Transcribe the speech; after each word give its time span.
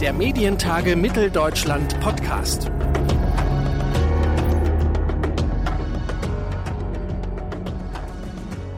der 0.00 0.14
Medientage 0.14 0.96
Mitteldeutschland 0.96 2.00
Podcast. 2.00 2.70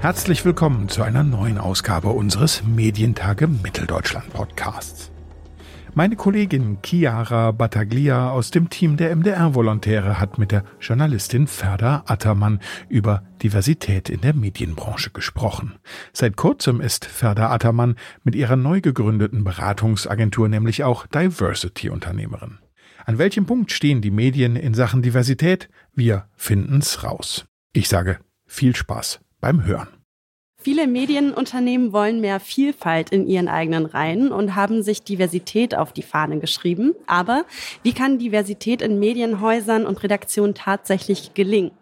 Herzlich 0.01 0.45
willkommen 0.45 0.89
zu 0.89 1.05
einer 1.05 1.23
neuen 1.23 1.59
Ausgabe 1.59 2.09
unseres 2.09 2.65
Medientage 2.65 3.47
Mitteldeutschland 3.47 4.33
Podcasts. 4.33 5.12
Meine 5.95 6.17
Kollegin 6.17 6.79
Chiara 6.83 7.51
Battaglia 7.51 8.31
aus 8.31 8.51
dem 8.51 8.71
Team 8.71 8.97
der 8.97 9.15
MDR-Volontäre 9.15 10.19
hat 10.19 10.39
mit 10.39 10.51
der 10.51 10.65
Journalistin 10.81 11.47
Ferda 11.47 12.03
Attermann 12.07 12.61
über 12.89 13.23
Diversität 13.43 14.09
in 14.09 14.23
der 14.23 14.33
Medienbranche 14.33 15.11
gesprochen. 15.11 15.75
Seit 16.15 16.39
kurzem 16.39 16.81
ist 16.81 17.05
Ferda 17.05 17.51
Attermann 17.51 17.97
mit 18.25 18.35
ihrer 18.35 18.57
neu 18.57 18.81
gegründeten 18.81 19.45
Beratungsagentur 19.45 20.49
nämlich 20.49 20.83
auch 20.83 21.07
Diversity-Unternehmerin. 21.07 22.59
An 23.05 23.19
welchem 23.19 23.45
Punkt 23.45 23.71
stehen 23.71 24.01
die 24.01 24.11
Medien 24.11 24.57
in 24.57 24.73
Sachen 24.73 25.03
Diversität? 25.03 25.69
Wir 25.95 26.27
finden's 26.37 27.05
raus. 27.05 27.45
Ich 27.75 27.91
sage 27.91 28.19
viel 28.47 28.75
Spaß 28.75 29.21
beim 29.43 29.67
Hören. 29.67 30.02
Viele 30.63 30.87
Medienunternehmen 30.87 31.93
wollen 31.93 32.21
mehr 32.21 32.39
Vielfalt 32.39 33.11
in 33.11 33.27
ihren 33.27 33.49
eigenen 33.49 33.85
Reihen 33.85 34.31
und 34.31 34.55
haben 34.55 34.85
sich 34.85 35.03
Diversität 35.03 35.75
auf 35.75 35.93
die 35.93 36.03
Fahne 36.03 36.39
geschrieben. 36.39 36.95
Aber 37.09 37.45
wie 37.83 37.93
kann 37.93 38.21
Diversität 38.21 38.81
in 38.81 39.01
Medienhäusern 39.01 39.85
und 39.87 40.05
Redaktionen 40.05 40.55
tatsächlich 40.55 41.35
gelingen? 41.35 41.73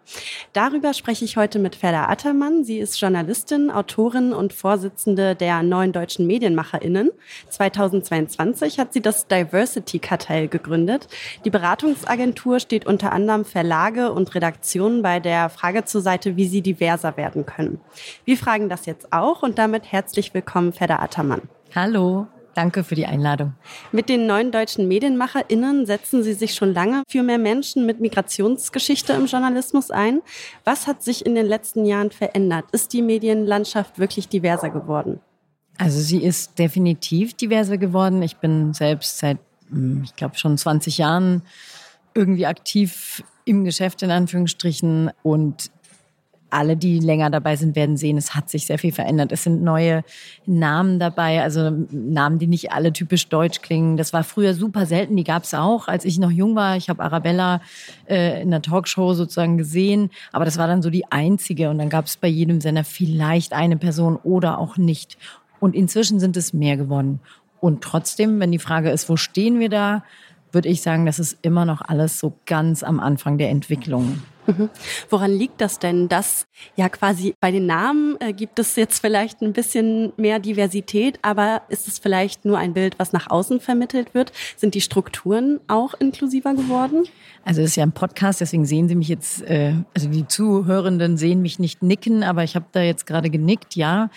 Darüber 0.53 0.95
spreche 0.95 1.25
ich 1.25 1.37
heute 1.37 1.59
mit 1.59 1.75
Ferda 1.75 2.07
Attermann. 2.07 2.63
Sie 2.63 2.79
ist 2.79 2.99
Journalistin, 2.99 3.69
Autorin 3.69 4.33
und 4.33 4.51
Vorsitzende 4.51 5.35
der 5.35 5.61
neuen 5.61 5.91
deutschen 5.91 6.25
MedienmacherInnen. 6.25 7.11
2022 7.49 8.79
hat 8.79 8.93
sie 8.93 9.01
das 9.01 9.27
Diversity-Kartell 9.27 10.47
gegründet. 10.47 11.07
Die 11.45 11.51
Beratungsagentur 11.51 12.59
steht 12.59 12.87
unter 12.87 13.11
anderem 13.11 13.45
Verlage 13.45 14.11
und 14.11 14.33
Redaktionen 14.33 15.03
bei 15.03 15.19
der 15.19 15.51
Frage 15.51 15.85
zur 15.85 16.01
Seite, 16.01 16.35
wie 16.35 16.47
sie 16.47 16.61
diverser 16.61 17.15
werden 17.15 17.45
können. 17.45 17.79
Wir 18.25 18.37
fragen 18.37 18.70
das 18.71 18.85
jetzt 18.85 19.13
auch 19.13 19.43
und 19.43 19.57
damit 19.57 19.91
herzlich 19.91 20.33
willkommen, 20.33 20.73
Ferda 20.73 20.99
Attermann. 20.99 21.41
Hallo. 21.75 22.27
Danke 22.53 22.83
für 22.83 22.95
die 22.95 23.05
Einladung. 23.05 23.53
Mit 23.93 24.09
den 24.09 24.27
neuen 24.27 24.51
deutschen 24.51 24.87
MedienmacherInnen 24.89 25.85
setzen 25.85 26.21
Sie 26.21 26.33
sich 26.33 26.53
schon 26.53 26.73
lange 26.73 27.03
für 27.07 27.23
mehr 27.23 27.37
Menschen 27.37 27.85
mit 27.85 28.01
Migrationsgeschichte 28.01 29.13
im 29.13 29.27
Journalismus 29.27 29.89
ein. 29.89 30.21
Was 30.65 30.85
hat 30.85 31.01
sich 31.01 31.25
in 31.25 31.35
den 31.35 31.45
letzten 31.45 31.85
Jahren 31.85 32.11
verändert? 32.11 32.65
Ist 32.73 32.91
die 32.91 33.01
Medienlandschaft 33.01 33.99
wirklich 33.99 34.27
diverser 34.27 34.69
geworden? 34.69 35.21
Also 35.77 35.99
sie 35.99 36.21
ist 36.21 36.59
definitiv 36.59 37.33
diverser 37.35 37.77
geworden. 37.77 38.21
Ich 38.21 38.37
bin 38.37 38.73
selbst 38.73 39.17
seit, 39.17 39.37
hm, 39.69 40.01
ich 40.03 40.15
glaube, 40.15 40.37
schon 40.37 40.57
20 40.57 40.97
Jahren 40.97 41.43
irgendwie 42.13 42.45
aktiv 42.45 43.23
im 43.45 43.63
Geschäft 43.63 44.03
in 44.03 44.11
Anführungsstrichen 44.11 45.11
und 45.23 45.71
alle, 46.51 46.77
die 46.77 46.99
länger 46.99 47.29
dabei 47.29 47.55
sind, 47.55 47.75
werden 47.75 47.97
sehen, 47.97 48.17
es 48.17 48.35
hat 48.35 48.49
sich 48.49 48.65
sehr 48.65 48.77
viel 48.77 48.91
verändert. 48.91 49.31
Es 49.31 49.43
sind 49.43 49.63
neue 49.63 50.03
Namen 50.45 50.99
dabei, 50.99 51.41
also 51.41 51.71
Namen, 51.91 52.39
die 52.39 52.47
nicht 52.47 52.71
alle 52.71 52.93
typisch 52.93 53.29
deutsch 53.29 53.61
klingen. 53.61 53.97
Das 53.97 54.13
war 54.13 54.23
früher 54.23 54.53
super 54.53 54.85
selten, 54.85 55.15
die 55.15 55.23
gab 55.23 55.43
es 55.43 55.53
auch, 55.53 55.87
als 55.87 56.05
ich 56.05 56.19
noch 56.19 56.31
jung 56.31 56.55
war. 56.55 56.77
Ich 56.77 56.89
habe 56.89 57.03
Arabella 57.03 57.61
äh, 58.07 58.41
in 58.41 58.51
der 58.51 58.61
Talkshow 58.61 59.13
sozusagen 59.13 59.57
gesehen, 59.57 60.09
aber 60.31 60.45
das 60.45 60.57
war 60.57 60.67
dann 60.67 60.81
so 60.81 60.89
die 60.89 61.11
einzige. 61.11 61.69
Und 61.69 61.77
dann 61.77 61.89
gab 61.89 62.05
es 62.05 62.17
bei 62.17 62.27
jedem 62.27 62.61
Sender 62.61 62.83
vielleicht 62.83 63.53
eine 63.53 63.77
Person 63.77 64.17
oder 64.17 64.59
auch 64.59 64.77
nicht. 64.77 65.17
Und 65.59 65.75
inzwischen 65.75 66.19
sind 66.19 66.37
es 66.37 66.53
mehr 66.53 66.77
geworden. 66.77 67.19
Und 67.59 67.83
trotzdem, 67.83 68.39
wenn 68.39 68.51
die 68.51 68.59
Frage 68.59 68.89
ist, 68.89 69.07
wo 69.09 69.15
stehen 69.15 69.59
wir 69.59 69.69
da, 69.69 70.03
würde 70.51 70.69
ich 70.69 70.81
sagen, 70.81 71.05
das 71.05 71.19
ist 71.19 71.37
immer 71.43 71.65
noch 71.65 71.81
alles 71.81 72.19
so 72.19 72.33
ganz 72.45 72.83
am 72.83 72.99
Anfang 72.99 73.37
der 73.37 73.49
Entwicklung. 73.49 74.21
Mhm. 74.47 74.69
Woran 75.09 75.31
liegt 75.31 75.61
das 75.61 75.79
denn, 75.79 76.09
dass 76.09 76.47
ja 76.75 76.89
quasi 76.89 77.35
bei 77.39 77.51
den 77.51 77.65
Namen 77.65 78.17
äh, 78.19 78.33
gibt 78.33 78.59
es 78.59 78.75
jetzt 78.75 78.99
vielleicht 78.99 79.41
ein 79.41 79.53
bisschen 79.53 80.13
mehr 80.17 80.39
Diversität, 80.39 81.19
aber 81.21 81.61
ist 81.69 81.87
es 81.87 81.99
vielleicht 81.99 82.45
nur 82.45 82.57
ein 82.57 82.73
Bild, 82.73 82.97
was 82.97 83.13
nach 83.13 83.29
außen 83.29 83.59
vermittelt 83.59 84.13
wird? 84.13 84.31
Sind 84.57 84.73
die 84.73 84.81
Strukturen 84.81 85.59
auch 85.67 85.93
inklusiver 85.93 86.53
geworden? 86.53 87.03
Also 87.43 87.61
es 87.61 87.71
ist 87.71 87.75
ja 87.75 87.83
ein 87.83 87.91
Podcast, 87.91 88.41
deswegen 88.41 88.65
sehen 88.65 88.87
Sie 88.87 88.95
mich 88.95 89.07
jetzt, 89.07 89.41
äh, 89.43 89.73
also 89.95 90.09
die 90.09 90.27
Zuhörenden 90.27 91.17
sehen 91.17 91.41
mich 91.41 91.59
nicht 91.59 91.81
nicken, 91.81 92.23
aber 92.23 92.43
ich 92.43 92.55
habe 92.55 92.65
da 92.71 92.81
jetzt 92.81 93.05
gerade 93.05 93.29
genickt, 93.29 93.75
ja. 93.75 94.09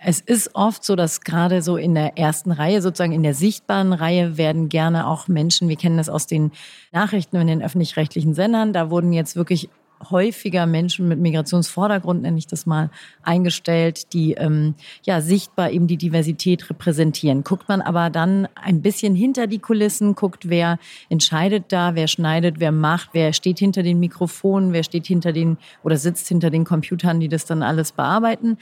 Es 0.00 0.20
ist 0.20 0.54
oft 0.54 0.84
so, 0.84 0.94
dass 0.94 1.22
gerade 1.22 1.60
so 1.60 1.76
in 1.76 1.94
der 1.94 2.16
ersten 2.16 2.52
Reihe, 2.52 2.80
sozusagen 2.80 3.12
in 3.12 3.24
der 3.24 3.34
sichtbaren 3.34 3.92
Reihe, 3.92 4.38
werden 4.38 4.68
gerne 4.68 5.08
auch 5.08 5.26
Menschen, 5.26 5.68
wir 5.68 5.76
kennen 5.76 5.96
das 5.96 6.08
aus 6.08 6.28
den 6.28 6.52
Nachrichten 6.92 7.36
und 7.36 7.48
den 7.48 7.62
öffentlich-rechtlichen 7.62 8.32
Sendern, 8.32 8.72
da 8.72 8.90
wurden 8.90 9.12
jetzt 9.12 9.34
wirklich 9.34 9.68
häufiger 10.10 10.66
Menschen 10.66 11.08
mit 11.08 11.18
Migrationsvordergrund, 11.18 12.22
nenne 12.22 12.38
ich 12.38 12.46
das 12.46 12.66
mal, 12.66 12.90
eingestellt, 13.24 14.12
die 14.12 14.34
ähm, 14.34 14.76
ja 15.02 15.20
sichtbar 15.20 15.72
eben 15.72 15.88
die 15.88 15.96
Diversität 15.96 16.70
repräsentieren. 16.70 17.42
Guckt 17.42 17.68
man 17.68 17.80
aber 17.80 18.08
dann 18.08 18.46
ein 18.54 18.80
bisschen 18.80 19.16
hinter 19.16 19.48
die 19.48 19.58
Kulissen, 19.58 20.14
guckt, 20.14 20.48
wer 20.48 20.78
entscheidet 21.08 21.64
da, 21.70 21.96
wer 21.96 22.06
schneidet, 22.06 22.60
wer 22.60 22.70
macht, 22.70 23.10
wer 23.12 23.32
steht 23.32 23.58
hinter 23.58 23.82
den 23.82 23.98
Mikrofonen, 23.98 24.72
wer 24.72 24.84
steht 24.84 25.08
hinter 25.08 25.32
den 25.32 25.58
oder 25.82 25.96
sitzt 25.96 26.28
hinter 26.28 26.50
den 26.50 26.64
Computern, 26.64 27.18
die 27.18 27.28
das 27.28 27.44
dann 27.44 27.64
alles 27.64 27.90
bearbeiten 27.90 28.58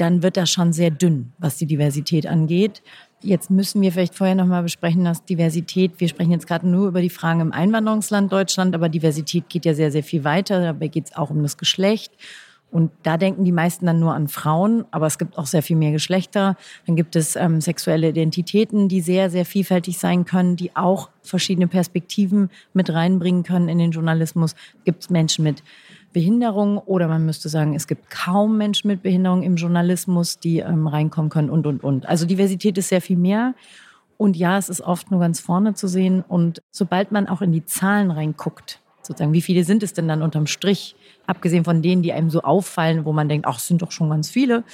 dann 0.00 0.22
wird 0.22 0.36
das 0.36 0.50
schon 0.50 0.72
sehr 0.72 0.90
dünn, 0.90 1.32
was 1.38 1.58
die 1.58 1.66
Diversität 1.66 2.26
angeht. 2.26 2.82
Jetzt 3.22 3.50
müssen 3.50 3.82
wir 3.82 3.92
vielleicht 3.92 4.14
vorher 4.14 4.34
nochmal 4.34 4.62
besprechen, 4.62 5.04
dass 5.04 5.24
Diversität, 5.24 5.92
wir 5.98 6.08
sprechen 6.08 6.32
jetzt 6.32 6.46
gerade 6.46 6.66
nur 6.66 6.88
über 6.88 7.02
die 7.02 7.10
Fragen 7.10 7.40
im 7.40 7.52
Einwanderungsland 7.52 8.32
Deutschland, 8.32 8.74
aber 8.74 8.88
Diversität 8.88 9.50
geht 9.50 9.66
ja 9.66 9.74
sehr, 9.74 9.92
sehr 9.92 10.02
viel 10.02 10.24
weiter. 10.24 10.62
Dabei 10.62 10.88
geht 10.88 11.06
es 11.06 11.16
auch 11.16 11.28
um 11.28 11.42
das 11.42 11.58
Geschlecht. 11.58 12.12
Und 12.70 12.92
da 13.02 13.16
denken 13.16 13.44
die 13.44 13.52
meisten 13.52 13.84
dann 13.84 13.98
nur 13.98 14.14
an 14.14 14.28
Frauen, 14.28 14.84
aber 14.92 15.06
es 15.06 15.18
gibt 15.18 15.36
auch 15.36 15.46
sehr 15.46 15.62
viel 15.62 15.76
mehr 15.76 15.90
Geschlechter. 15.90 16.56
Dann 16.86 16.94
gibt 16.94 17.16
es 17.16 17.34
ähm, 17.34 17.60
sexuelle 17.60 18.08
Identitäten, 18.10 18.88
die 18.88 19.00
sehr, 19.00 19.28
sehr 19.28 19.44
vielfältig 19.44 19.98
sein 19.98 20.24
können, 20.24 20.54
die 20.54 20.74
auch 20.76 21.10
verschiedene 21.22 21.66
Perspektiven 21.66 22.48
mit 22.72 22.90
reinbringen 22.90 23.42
können 23.42 23.68
in 23.68 23.78
den 23.78 23.90
Journalismus. 23.90 24.54
Gibt 24.84 25.02
es 25.02 25.10
Menschen 25.10 25.42
mit 25.42 25.64
Behinderung 26.12 26.78
oder 26.78 27.08
man 27.08 27.24
müsste 27.24 27.48
sagen, 27.48 27.74
es 27.74 27.86
gibt 27.86 28.10
kaum 28.10 28.58
Menschen 28.58 28.88
mit 28.88 29.02
Behinderung 29.02 29.42
im 29.42 29.56
Journalismus, 29.56 30.38
die 30.38 30.58
ähm, 30.58 30.86
reinkommen 30.86 31.30
können 31.30 31.50
und, 31.50 31.66
und, 31.66 31.84
und. 31.84 32.06
Also 32.06 32.26
Diversität 32.26 32.76
ist 32.78 32.88
sehr 32.88 33.00
viel 33.00 33.16
mehr. 33.16 33.54
Und 34.16 34.36
ja, 34.36 34.58
es 34.58 34.68
ist 34.68 34.80
oft 34.82 35.10
nur 35.10 35.20
ganz 35.20 35.40
vorne 35.40 35.74
zu 35.74 35.88
sehen. 35.88 36.22
Und 36.26 36.62
sobald 36.70 37.12
man 37.12 37.28
auch 37.28 37.40
in 37.40 37.52
die 37.52 37.64
Zahlen 37.64 38.10
reinguckt, 38.10 38.80
sozusagen, 39.02 39.32
wie 39.32 39.40
viele 39.40 39.64
sind 39.64 39.82
es 39.82 39.92
denn 39.92 40.08
dann 40.08 40.22
unterm 40.22 40.46
Strich, 40.46 40.94
abgesehen 41.26 41.64
von 41.64 41.80
denen, 41.80 42.02
die 42.02 42.12
einem 42.12 42.28
so 42.28 42.42
auffallen, 42.42 43.04
wo 43.04 43.12
man 43.12 43.28
denkt, 43.28 43.46
ach, 43.46 43.58
es 43.58 43.66
sind 43.66 43.82
doch 43.82 43.92
schon 43.92 44.10
ganz 44.10 44.28
viele, 44.28 44.64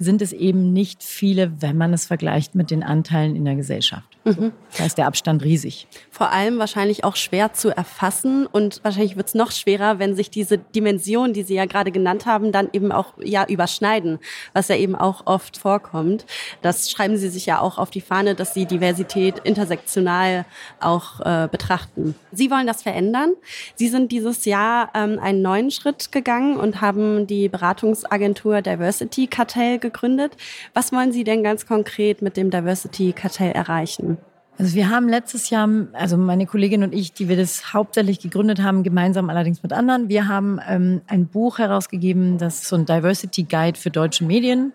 sind 0.00 0.22
es 0.22 0.32
eben 0.32 0.72
nicht 0.72 1.04
viele, 1.04 1.52
wenn 1.60 1.76
man 1.76 1.92
es 1.92 2.06
vergleicht 2.06 2.54
mit 2.54 2.70
den 2.70 2.82
Anteilen 2.82 3.36
in 3.36 3.44
der 3.44 3.54
Gesellschaft. 3.54 4.08
Mhm. 4.24 4.52
Da 4.76 4.86
ist 4.86 4.96
der 4.96 5.06
Abstand 5.06 5.42
riesig. 5.44 5.86
Vor 6.10 6.32
allem 6.32 6.58
wahrscheinlich 6.58 7.04
auch 7.04 7.16
schwer 7.16 7.52
zu 7.52 7.68
erfassen 7.68 8.46
und 8.46 8.80
wahrscheinlich 8.82 9.16
wird 9.16 9.28
es 9.28 9.34
noch 9.34 9.52
schwerer, 9.52 9.98
wenn 9.98 10.16
sich 10.16 10.30
diese 10.30 10.56
Dimensionen, 10.56 11.34
die 11.34 11.42
Sie 11.42 11.54
ja 11.54 11.66
gerade 11.66 11.92
genannt 11.92 12.24
haben, 12.24 12.50
dann 12.50 12.70
eben 12.72 12.92
auch 12.92 13.12
ja 13.22 13.46
überschneiden, 13.46 14.18
was 14.54 14.68
ja 14.68 14.76
eben 14.76 14.94
auch 14.94 15.26
oft 15.26 15.58
vorkommt. 15.58 16.24
Das 16.62 16.90
schreiben 16.90 17.18
Sie 17.18 17.28
sich 17.28 17.44
ja 17.44 17.60
auch 17.60 17.76
auf 17.76 17.90
die 17.90 18.00
Fahne, 18.00 18.34
dass 18.34 18.54
Sie 18.54 18.64
Diversität 18.64 19.38
intersektional 19.40 20.46
auch 20.80 21.20
äh, 21.20 21.48
betrachten. 21.50 22.14
Sie 22.32 22.50
wollen 22.50 22.66
das 22.66 22.82
verändern. 22.82 23.34
Sie 23.74 23.88
sind 23.88 24.12
dieses 24.12 24.46
Jahr 24.46 24.90
ähm, 24.94 25.18
einen 25.18 25.42
neuen 25.42 25.70
Schritt 25.70 26.10
gegangen 26.10 26.56
und 26.56 26.80
haben 26.80 27.26
die 27.26 27.50
Beratungsagentur 27.50 28.62
Diversity 28.62 29.26
Kartell 29.26 29.78
gegründet. 29.78 29.89
Was 30.74 30.92
wollen 30.92 31.12
Sie 31.12 31.24
denn 31.24 31.42
ganz 31.42 31.66
konkret 31.66 32.22
mit 32.22 32.36
dem 32.36 32.50
Diversity 32.50 33.12
Kartell 33.12 33.52
erreichen? 33.52 34.18
Also 34.60 34.74
wir 34.74 34.90
haben 34.90 35.08
letztes 35.08 35.48
Jahr, 35.48 35.70
also 35.94 36.18
meine 36.18 36.44
Kollegin 36.44 36.82
und 36.82 36.94
ich, 36.94 37.14
die 37.14 37.30
wir 37.30 37.36
das 37.36 37.72
hauptsächlich 37.72 38.20
gegründet 38.20 38.60
haben, 38.60 38.82
gemeinsam 38.82 39.30
allerdings 39.30 39.62
mit 39.62 39.72
anderen, 39.72 40.10
wir 40.10 40.28
haben 40.28 40.60
ähm, 40.68 41.00
ein 41.06 41.28
Buch 41.28 41.58
herausgegeben, 41.58 42.36
das 42.36 42.56
ist 42.56 42.68
so 42.68 42.76
ein 42.76 42.84
Diversity 42.84 43.44
Guide 43.44 43.78
für 43.78 43.90
deutsche 43.90 44.22
Medien, 44.22 44.74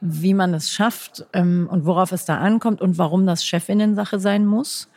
wie 0.00 0.32
man 0.32 0.54
es 0.54 0.70
schafft 0.70 1.26
ähm, 1.34 1.68
und 1.70 1.84
worauf 1.84 2.12
es 2.12 2.24
da 2.24 2.38
ankommt 2.38 2.80
und 2.80 2.96
warum 2.96 3.26
das 3.26 3.44
Chefinnen-Sache 3.44 4.18
sein 4.20 4.46
muss. 4.46 4.88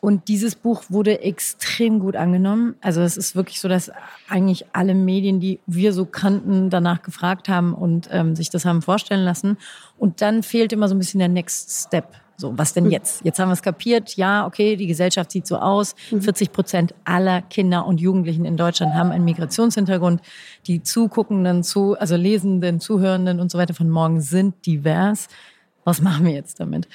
Und 0.00 0.28
dieses 0.28 0.54
Buch 0.54 0.84
wurde 0.88 1.22
extrem 1.22 1.98
gut 1.98 2.16
angenommen. 2.16 2.76
Also 2.80 3.00
es 3.00 3.16
ist 3.16 3.34
wirklich 3.34 3.60
so, 3.60 3.68
dass 3.68 3.90
eigentlich 4.28 4.66
alle 4.72 4.94
Medien, 4.94 5.40
die 5.40 5.58
wir 5.66 5.92
so 5.92 6.04
kannten, 6.04 6.70
danach 6.70 7.02
gefragt 7.02 7.48
haben 7.48 7.74
und 7.74 8.08
ähm, 8.12 8.36
sich 8.36 8.50
das 8.50 8.64
haben 8.64 8.82
vorstellen 8.82 9.24
lassen. 9.24 9.56
Und 9.98 10.20
dann 10.20 10.42
fehlt 10.42 10.72
immer 10.72 10.88
so 10.88 10.94
ein 10.94 10.98
bisschen 10.98 11.18
der 11.18 11.28
Next 11.28 11.86
Step. 11.86 12.14
So, 12.36 12.56
was 12.58 12.74
denn 12.74 12.84
hm. 12.84 12.90
jetzt? 12.90 13.24
Jetzt 13.24 13.38
haben 13.38 13.48
wir 13.48 13.54
es 13.54 13.62
kapiert. 13.62 14.16
Ja, 14.16 14.46
okay, 14.46 14.76
die 14.76 14.86
Gesellschaft 14.86 15.32
sieht 15.32 15.46
so 15.46 15.56
aus. 15.56 15.94
40 16.10 16.48
hm. 16.48 16.54
Prozent 16.54 16.94
aller 17.04 17.40
Kinder 17.42 17.86
und 17.86 18.00
Jugendlichen 18.00 18.44
in 18.44 18.56
Deutschland 18.56 18.94
haben 18.94 19.10
einen 19.10 19.24
Migrationshintergrund. 19.24 20.20
Die 20.66 20.82
Zuguckenden, 20.82 21.62
zu, 21.62 21.98
also 21.98 22.16
Lesenden, 22.16 22.80
Zuhörenden 22.80 23.40
und 23.40 23.50
so 23.50 23.58
weiter 23.58 23.74
von 23.74 23.88
morgen 23.88 24.20
sind 24.20 24.66
divers. 24.66 25.28
Was 25.84 26.02
machen 26.02 26.26
wir 26.26 26.32
jetzt 26.32 26.60
damit? 26.60 26.88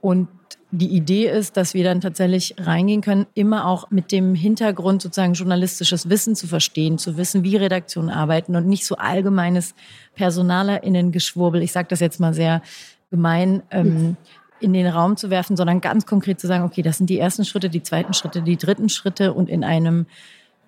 Und 0.00 0.28
die 0.70 0.88
Idee 0.88 1.28
ist, 1.28 1.56
dass 1.56 1.74
wir 1.74 1.84
dann 1.84 2.00
tatsächlich 2.00 2.56
reingehen 2.58 3.00
können, 3.00 3.26
immer 3.34 3.66
auch 3.66 3.90
mit 3.90 4.10
dem 4.10 4.34
Hintergrund 4.34 5.00
sozusagen 5.00 5.34
journalistisches 5.34 6.08
Wissen 6.08 6.34
zu 6.34 6.46
verstehen, 6.46 6.98
zu 6.98 7.16
wissen, 7.16 7.44
wie 7.44 7.56
Redaktionen 7.56 8.10
arbeiten 8.10 8.56
und 8.56 8.66
nicht 8.66 8.84
so 8.84 8.96
allgemeines 8.96 9.74
PersonalerInnen-Geschwurbel. 10.16 11.62
Ich 11.62 11.72
sage 11.72 11.88
das 11.88 12.00
jetzt 12.00 12.20
mal 12.20 12.34
sehr 12.34 12.62
gemein. 13.10 13.62
Ähm, 13.70 14.16
in 14.58 14.72
den 14.72 14.86
Raum 14.86 15.18
zu 15.18 15.28
werfen, 15.28 15.54
sondern 15.54 15.82
ganz 15.82 16.06
konkret 16.06 16.40
zu 16.40 16.46
sagen, 16.46 16.64
okay, 16.64 16.80
das 16.80 16.96
sind 16.96 17.10
die 17.10 17.18
ersten 17.18 17.44
Schritte, 17.44 17.68
die 17.68 17.82
zweiten 17.82 18.14
Schritte, 18.14 18.40
die 18.40 18.56
dritten 18.56 18.88
Schritte 18.88 19.34
und 19.34 19.50
in 19.50 19.64
einem 19.64 20.06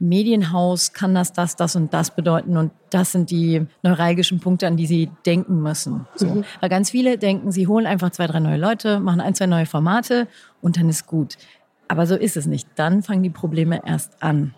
Medienhaus 0.01 0.93
kann 0.93 1.15
das, 1.15 1.33
das, 1.33 1.57
das 1.57 1.77
und 1.77 1.93
das 1.93 2.15
bedeuten. 2.15 2.57
Und 2.57 2.73
das 2.91 3.13
sind 3.13 3.31
die 3.31 3.67
neuralgischen 3.83 4.41
Punkte, 4.41 4.67
an 4.67 4.77
die 4.77 4.87
sie 4.87 5.11
denken 5.27 5.61
müssen. 5.61 6.07
So. 6.15 6.27
Mhm. 6.27 6.45
Weil 6.61 6.69
ganz 6.69 6.91
viele 6.91 7.19
denken, 7.19 7.51
sie 7.53 7.67
holen 7.67 7.87
einfach 7.87 8.11
zwei, 8.11 8.27
drei 8.27 8.41
neue 8.41 8.59
Leute, 8.59 9.01
machen 9.01 9.21
ein, 9.21 9.35
zwei 9.35 9.47
neue 9.47 9.67
Formate 9.67 10.29
und 10.63 10.77
dann 10.77 10.89
ist 10.89 11.07
gut. 11.07 11.37
Aber 11.89 12.07
so 12.07 12.15
ist 12.15 12.37
es 12.37 12.47
nicht. 12.47 12.69
Dann 12.77 13.03
fangen 13.03 13.23
die 13.23 13.31
Probleme 13.31 13.81
erst 13.85 14.23
an. 14.23 14.55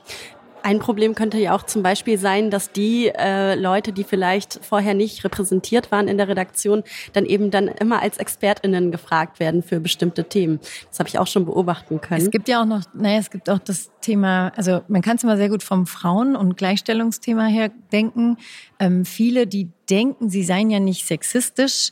Ein 0.63 0.79
Problem 0.79 1.15
könnte 1.15 1.39
ja 1.39 1.55
auch 1.55 1.63
zum 1.63 1.83
Beispiel 1.83 2.19
sein, 2.19 2.51
dass 2.51 2.73
die 2.73 3.09
äh, 3.09 3.55
Leute, 3.55 3.93
die 3.93 4.05
vielleicht 4.05 4.61
vorher 4.63 4.95
nicht 4.95 5.25
repräsentiert 5.25 5.91
waren 5.91 6.09
in 6.09 6.19
der 6.19 6.29
Redaktion, 6.29 6.83
dann 7.13 7.27
eben 7.27 7.51
dann 7.51 7.69
immer 7.69 8.03
als 8.03 8.19
ExpertInnen 8.19 8.91
gefragt 8.91 9.41
werden 9.41 9.63
für 9.63 9.81
bestimmte 9.81 10.25
Themen. 10.25 10.61
Das 10.89 10.99
habe 10.99 11.09
ich 11.09 11.19
auch 11.19 11.27
schon 11.27 11.45
beobachten 11.45 12.01
können. 12.01 12.23
Es 12.23 12.31
gibt 12.31 12.49
ja 12.49 12.63
auch 12.63 12.67
noch, 12.67 12.83
naja, 12.95 13.19
es 13.19 13.31
gibt 13.31 13.49
auch 13.51 13.59
das 13.59 13.91
Thema, 14.01 14.53
also 14.57 14.83
man 14.89 15.03
kann 15.03 15.17
es 15.17 15.23
immer 15.23 15.37
sehr 15.37 15.49
gut 15.49 15.63
vom 15.63 15.87
Frauen- 15.87 16.37
und 16.37 16.57
Gleichstellungsthema 16.57 17.47
her 17.47 17.71
denken. 17.93 18.37
Ähm, 18.79 19.05
viele, 19.05 19.47
die 19.47 19.69
denken, 19.89 20.31
sie 20.31 20.43
seien 20.43 20.71
ja 20.71 20.81
nicht 20.81 21.07
sexistisch, 21.07 21.91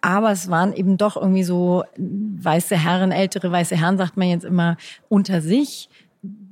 aber 0.00 0.30
es 0.30 0.48
waren 0.50 0.72
eben 0.72 0.98
doch 0.98 1.16
irgendwie 1.16 1.42
so 1.42 1.82
weiße 1.96 2.76
Herren, 2.76 3.10
ältere 3.10 3.50
weiße 3.50 3.76
Herren, 3.76 3.98
sagt 3.98 4.16
man 4.16 4.28
jetzt 4.28 4.44
immer, 4.44 4.76
unter 5.08 5.40
sich 5.40 5.88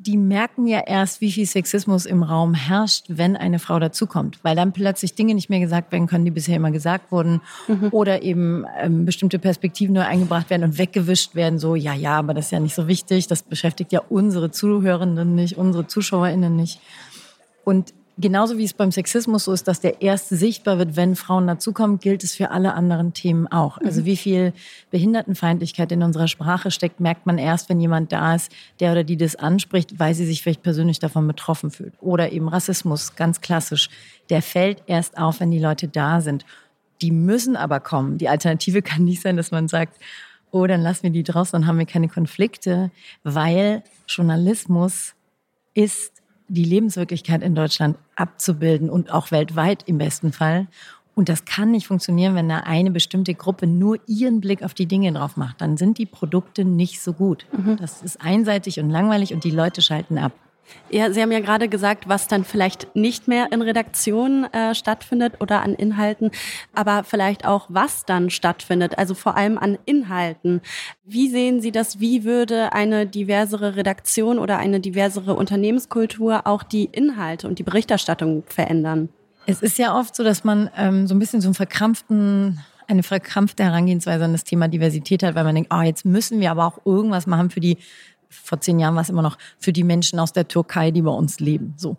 die 0.07 0.17
merken 0.17 0.67
ja 0.67 0.81
erst, 0.87 1.21
wie 1.21 1.33
viel 1.33 1.47
Sexismus 1.47 2.05
im 2.05 2.23
Raum 2.23 2.55
herrscht, 2.55 3.07
wenn 3.09 3.37
eine 3.37 3.59
Frau 3.59 3.79
dazukommt. 3.79 4.39
Weil 4.43 4.55
dann 4.55 4.73
plötzlich 4.73 5.15
Dinge 5.15 5.35
nicht 5.35 5.49
mehr 5.49 5.61
gesagt 5.61 5.93
werden 5.93 6.07
können, 6.07 6.25
die 6.25 6.31
bisher 6.31 6.57
immer 6.57 6.71
gesagt 6.71 7.11
wurden. 7.11 7.41
Mhm. 7.69 7.89
Oder 7.91 8.23
eben 8.23 8.65
ähm, 8.79 9.05
bestimmte 9.05 9.39
Perspektiven 9.39 9.95
neu 9.95 10.03
eingebracht 10.03 10.51
werden 10.51 10.65
und 10.65 10.79
weggewischt 10.79 11.35
werden. 11.35 11.59
So, 11.59 11.75
ja, 11.75 11.95
ja, 11.95 12.19
aber 12.19 12.35
das 12.35 12.47
ist 12.47 12.51
ja 12.51 12.61
nicht 12.61 12.75
so 12.75 12.87
wichtig. 12.87 13.27
Das 13.29 13.43
beschäftigt 13.43 13.93
ja 13.93 14.03
unsere 14.09 14.51
Zuhörenden 14.51 15.35
nicht, 15.35 15.57
unsere 15.57 15.87
ZuschauerInnen 15.87 16.55
nicht. 16.55 16.81
Und 17.65 17.95
genauso 18.19 18.59
wie 18.59 18.65
es 18.65 18.75
beim 18.75 18.93
Sexismus 18.93 19.45
so 19.45 19.53
ist, 19.53 19.67
dass 19.67 19.81
der 19.81 20.03
erste 20.03 20.37
sichtbar 20.37 20.79
wird, 20.79 20.97
wenn 20.97 21.17
Frauen 21.17 21.47
dazukommen, 21.47 21.99
gilt 21.99 22.23
es 22.23 22.35
für 22.35 22.51
alle 22.51 22.75
anderen 22.75 23.13
Themen 23.13 23.47
auch. 23.49 23.79
Also 23.79 24.03
mhm. 24.03 24.05
wie 24.05 24.17
viel 24.17 24.53
Behindertenfeindlichkeit 24.91 25.91
in 25.93 26.03
unserer 26.03 26.29
Sprache 26.29 26.71
steckt, 26.71 27.01
merkt 27.01 27.27
man 27.27 27.39
erst, 27.39 27.69
wenn 27.69 27.81
jemand 27.81 28.13
da 28.13 28.35
ist, 28.35 28.53
der 28.81 28.93
oder 28.93 29.05
die 29.05 29.17
das 29.17 29.37
anspricht, 29.37 29.99
weil 29.99 30.15
sie 30.15 30.27
sich 30.27 30.43
vielleicht 30.43 30.63
persönlich 30.63 30.99
davon 30.99 31.27
betroffen 31.27 31.71
fühlt. 31.71 31.95
Oder 32.01 32.33
eben 32.33 32.49
Rassismus, 32.49 33.17
ganz 33.17 33.41
klassisch. 33.41 33.91
Der 34.31 34.43
fällt 34.43 34.83
erst 34.87 35.19
auf, 35.19 35.41
wenn 35.41 35.51
die 35.51 35.59
Leute 35.59 35.89
da 35.89 36.21
sind. 36.21 36.45
Die 37.03 37.11
müssen 37.11 37.57
aber 37.57 37.81
kommen. 37.81 38.19
Die 38.19 38.29
Alternative 38.29 38.83
kann 38.83 39.05
nicht 39.05 39.23
sein, 39.23 39.37
dass 39.37 39.51
man 39.51 39.69
sagt, 39.69 39.99
oh, 40.51 40.67
dann 40.69 40.83
lassen 40.83 41.03
wir 41.03 41.11
die 41.11 41.25
draußen, 41.25 41.53
dann 41.53 41.67
haben 41.67 41.79
wir 41.79 41.87
keine 41.87 42.09
Konflikte, 42.09 42.93
weil 43.25 43.83
Journalismus 44.07 45.15
ist 45.75 46.14
die 46.49 46.65
Lebenswirklichkeit 46.65 47.43
in 47.43 47.55
Deutschland 47.55 47.97
abzubilden 48.17 48.91
und 48.91 49.13
auch 49.13 49.31
weltweit 49.31 49.83
im 49.87 49.99
besten 49.99 50.33
Fall. 50.33 50.67
Und 51.15 51.29
das 51.29 51.45
kann 51.45 51.71
nicht 51.71 51.87
funktionieren, 51.87 52.35
wenn 52.35 52.49
da 52.49 52.59
eine 52.59 52.91
bestimmte 52.91 53.35
Gruppe 53.35 53.67
nur 53.67 53.99
ihren 54.07 54.41
Blick 54.41 54.63
auf 54.63 54.75
die 54.75 54.87
Dinge 54.87 55.13
drauf 55.13 55.37
macht. 55.37 55.61
Dann 55.61 55.77
sind 55.77 55.99
die 55.99 56.07
Produkte 56.07 56.65
nicht 56.65 57.01
so 57.01 57.13
gut. 57.13 57.47
Mhm. 57.53 57.77
Das 57.77 58.03
ist 58.03 58.21
einseitig 58.21 58.81
und 58.81 58.91
langweilig 58.91 59.33
und 59.33 59.45
die 59.45 59.51
Leute 59.51 59.81
schalten 59.81 60.19
ab. 60.19 60.33
Ja, 60.91 61.11
Sie 61.11 61.21
haben 61.21 61.33
ja 61.33 61.41
gerade 61.41 61.69
gesagt, 61.69 62.09
was 62.09 62.29
dann 62.29 62.45
vielleicht 62.45 62.95
nicht 62.95 63.27
mehr 63.27 63.53
in 63.53 63.63
Redaktionen 63.63 64.45
äh, 64.53 64.75
stattfindet 64.75 65.41
oder 65.41 65.63
an 65.63 65.75
Inhalten, 65.75 66.31
aber 66.73 67.05
vielleicht 67.05 67.47
auch, 67.47 67.67
was 67.69 68.05
dann 68.05 68.31
stattfindet, 68.31 68.99
also 68.99 69.15
vor 69.15 69.37
allem 69.37 69.59
an 69.59 69.79
Inhalten. 69.87 70.61
Wie 71.05 71.29
sehen 71.29 71.61
Sie 71.61 71.73
das? 71.73 72.01
Wie 72.01 72.25
würde 72.25 72.73
eine 72.73 73.07
diversere 73.07 73.77
Redaktion 73.77 74.39
oder 74.39 74.59
eine 74.59 74.81
diversere 74.81 75.35
Unternehmenskultur 75.35 76.47
auch 76.47 76.63
die 76.63 76.85
Inhalte 76.85 77.49
und 77.49 77.59
die 77.59 77.65
Berichterstattung 77.65 78.45
verändern? 78.47 79.09
Es 79.47 79.63
ist 79.63 79.79
ja 79.79 79.99
oft 79.99 80.17
so, 80.17 80.25
dass 80.25 80.45
man 80.45 80.71
ähm, 80.77 81.07
so 81.07 81.15
ein 81.15 81.19
bisschen 81.19 81.41
so 81.41 81.49
einen 81.49 81.55
verkrampften 81.55 82.61
eine 82.87 83.03
verkrampfte 83.03 83.65
Herangehensweise 83.65 84.25
an 84.25 84.33
das 84.33 84.45
Thema 84.45 84.69
Diversität 84.69 85.23
hat, 85.23 85.35
weil 85.35 85.45
man 85.45 85.55
denkt, 85.55 85.73
oh, 85.73 85.81
jetzt 85.81 86.05
müssen 86.05 86.41
wir 86.41 86.51
aber 86.51 86.67
auch 86.67 86.85
irgendwas 86.85 87.27
machen 87.27 87.51
für 87.51 87.61
die 87.61 87.79
vor 88.43 88.61
zehn 88.61 88.79
Jahren 88.79 88.95
war 88.95 89.03
es 89.03 89.09
immer 89.09 89.23
noch 89.23 89.39
für 89.59 89.73
die 89.73 89.85
Menschen 89.85 90.19
aus 90.19 90.33
der 90.33 90.49
Türkei, 90.49 90.91
die 90.91 91.03
bei 91.03 91.11
uns 91.11 91.41
leben. 91.41 91.75
So. 91.77 91.97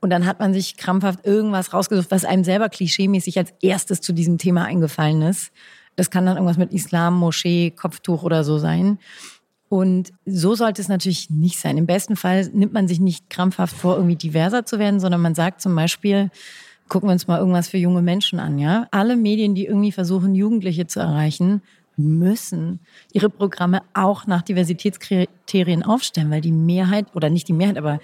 Und 0.00 0.10
dann 0.10 0.26
hat 0.26 0.40
man 0.40 0.52
sich 0.52 0.76
krampfhaft 0.76 1.24
irgendwas 1.24 1.72
rausgesucht, 1.72 2.10
was 2.10 2.24
einem 2.24 2.44
selber 2.44 2.68
klischeemäßig 2.68 3.38
als 3.38 3.54
erstes 3.60 4.00
zu 4.00 4.12
diesem 4.12 4.38
Thema 4.38 4.64
eingefallen 4.64 5.22
ist. 5.22 5.52
Das 5.96 6.10
kann 6.10 6.26
dann 6.26 6.36
irgendwas 6.36 6.58
mit 6.58 6.72
Islam, 6.72 7.18
Moschee, 7.18 7.70
Kopftuch 7.70 8.22
oder 8.22 8.44
so 8.44 8.58
sein. 8.58 8.98
Und 9.68 10.12
so 10.26 10.54
sollte 10.54 10.82
es 10.82 10.88
natürlich 10.88 11.30
nicht 11.30 11.58
sein. 11.58 11.78
Im 11.78 11.86
besten 11.86 12.16
Fall 12.16 12.50
nimmt 12.52 12.72
man 12.72 12.88
sich 12.88 13.00
nicht 13.00 13.30
krampfhaft 13.30 13.76
vor, 13.76 13.96
irgendwie 13.96 14.16
diverser 14.16 14.66
zu 14.66 14.78
werden, 14.78 15.00
sondern 15.00 15.22
man 15.22 15.34
sagt 15.34 15.62
zum 15.62 15.74
Beispiel, 15.74 16.30
gucken 16.88 17.08
wir 17.08 17.14
uns 17.14 17.26
mal 17.26 17.38
irgendwas 17.38 17.68
für 17.68 17.78
junge 17.78 18.02
Menschen 18.02 18.38
an, 18.38 18.58
ja. 18.58 18.86
Alle 18.90 19.16
Medien, 19.16 19.54
die 19.54 19.64
irgendwie 19.64 19.92
versuchen, 19.92 20.34
Jugendliche 20.34 20.86
zu 20.86 21.00
erreichen, 21.00 21.62
müssen 21.96 22.80
ihre 23.12 23.30
Programme 23.30 23.82
auch 23.94 24.26
nach 24.26 24.42
Diversitätskriterien 24.42 25.82
aufstellen, 25.82 26.30
weil 26.30 26.40
die 26.40 26.52
Mehrheit 26.52 27.06
oder 27.14 27.30
nicht 27.30 27.48
die 27.48 27.52
Mehrheit, 27.52 27.78
aber 27.78 28.00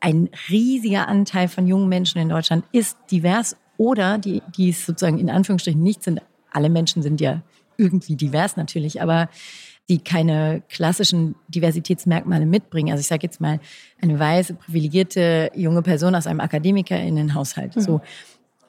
ein 0.00 0.30
riesiger 0.50 1.08
Anteil 1.08 1.48
von 1.48 1.66
jungen 1.66 1.88
Menschen 1.88 2.20
in 2.20 2.28
Deutschland 2.28 2.64
ist 2.72 2.98
divers 3.10 3.56
oder 3.76 4.18
die, 4.18 4.42
die 4.56 4.70
es 4.70 4.84
sozusagen 4.84 5.18
in 5.18 5.30
Anführungsstrichen 5.30 5.82
nicht 5.82 6.02
sind. 6.02 6.20
Alle 6.50 6.70
Menschen 6.70 7.02
sind 7.02 7.20
ja 7.20 7.42
irgendwie 7.76 8.16
divers 8.16 8.56
natürlich, 8.56 9.00
aber 9.00 9.28
die 9.88 9.98
keine 9.98 10.62
klassischen 10.68 11.34
Diversitätsmerkmale 11.48 12.46
mitbringen. 12.46 12.90
Also 12.90 13.00
ich 13.00 13.06
sage 13.06 13.24
jetzt 13.24 13.40
mal 13.40 13.60
eine 14.00 14.18
weiße, 14.18 14.54
privilegierte 14.54 15.50
junge 15.54 15.82
Person 15.82 16.14
aus 16.14 16.26
einem 16.26 16.40
Akademikerinnenhaushalt. 16.40 17.76
Mhm. 17.76 17.80
So, 17.80 18.00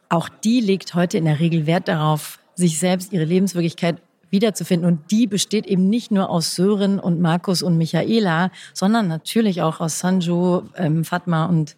auch 0.09 0.29
die 0.29 0.59
legt 0.59 0.95
heute 0.95 1.17
in 1.17 1.25
der 1.25 1.39
Regel 1.39 1.65
Wert 1.65 1.87
darauf, 1.87 2.39
sich 2.55 2.77
selbst 2.77 3.13
ihre 3.13 3.25
Lebenswirklichkeit 3.25 4.01
wiederzufinden. 4.33 4.85
Und 4.85 5.11
die 5.11 5.27
besteht 5.27 5.65
eben 5.65 5.87
nicht 5.87 6.11
nur 6.11 6.29
aus 6.29 6.55
Sören 6.55 6.99
und 6.99 7.21
Markus 7.21 7.63
und 7.63 7.77
Michaela, 7.77 8.51
sondern 8.73 9.07
natürlich 9.07 9.61
auch 9.61 9.79
aus 9.79 9.99
Sanju, 9.99 10.63
ähm, 10.75 11.05
Fatma 11.05 11.45
und 11.45 11.77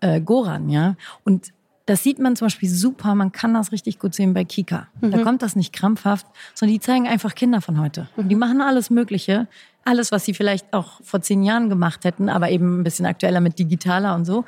äh, 0.00 0.22
Goran. 0.22 0.70
Ja? 0.70 0.96
Und 1.24 1.52
das 1.84 2.02
sieht 2.02 2.18
man 2.18 2.34
zum 2.34 2.46
Beispiel 2.46 2.68
super, 2.68 3.14
man 3.14 3.32
kann 3.32 3.54
das 3.54 3.70
richtig 3.72 3.98
gut 3.98 4.14
sehen 4.14 4.34
bei 4.34 4.44
Kika. 4.44 4.88
Mhm. 5.00 5.10
Da 5.10 5.22
kommt 5.22 5.42
das 5.42 5.54
nicht 5.54 5.72
krampfhaft, 5.72 6.26
sondern 6.54 6.74
die 6.74 6.80
zeigen 6.80 7.06
einfach 7.06 7.34
Kinder 7.34 7.60
von 7.60 7.80
heute. 7.80 8.08
Mhm. 8.16 8.28
Die 8.28 8.34
machen 8.34 8.60
alles 8.60 8.90
Mögliche, 8.90 9.46
alles, 9.84 10.10
was 10.10 10.24
sie 10.24 10.34
vielleicht 10.34 10.72
auch 10.72 11.00
vor 11.02 11.22
zehn 11.22 11.42
Jahren 11.42 11.68
gemacht 11.68 12.04
hätten, 12.04 12.28
aber 12.28 12.50
eben 12.50 12.80
ein 12.80 12.84
bisschen 12.84 13.06
aktueller 13.06 13.40
mit 13.40 13.58
digitaler 13.58 14.14
und 14.14 14.24
so. 14.24 14.44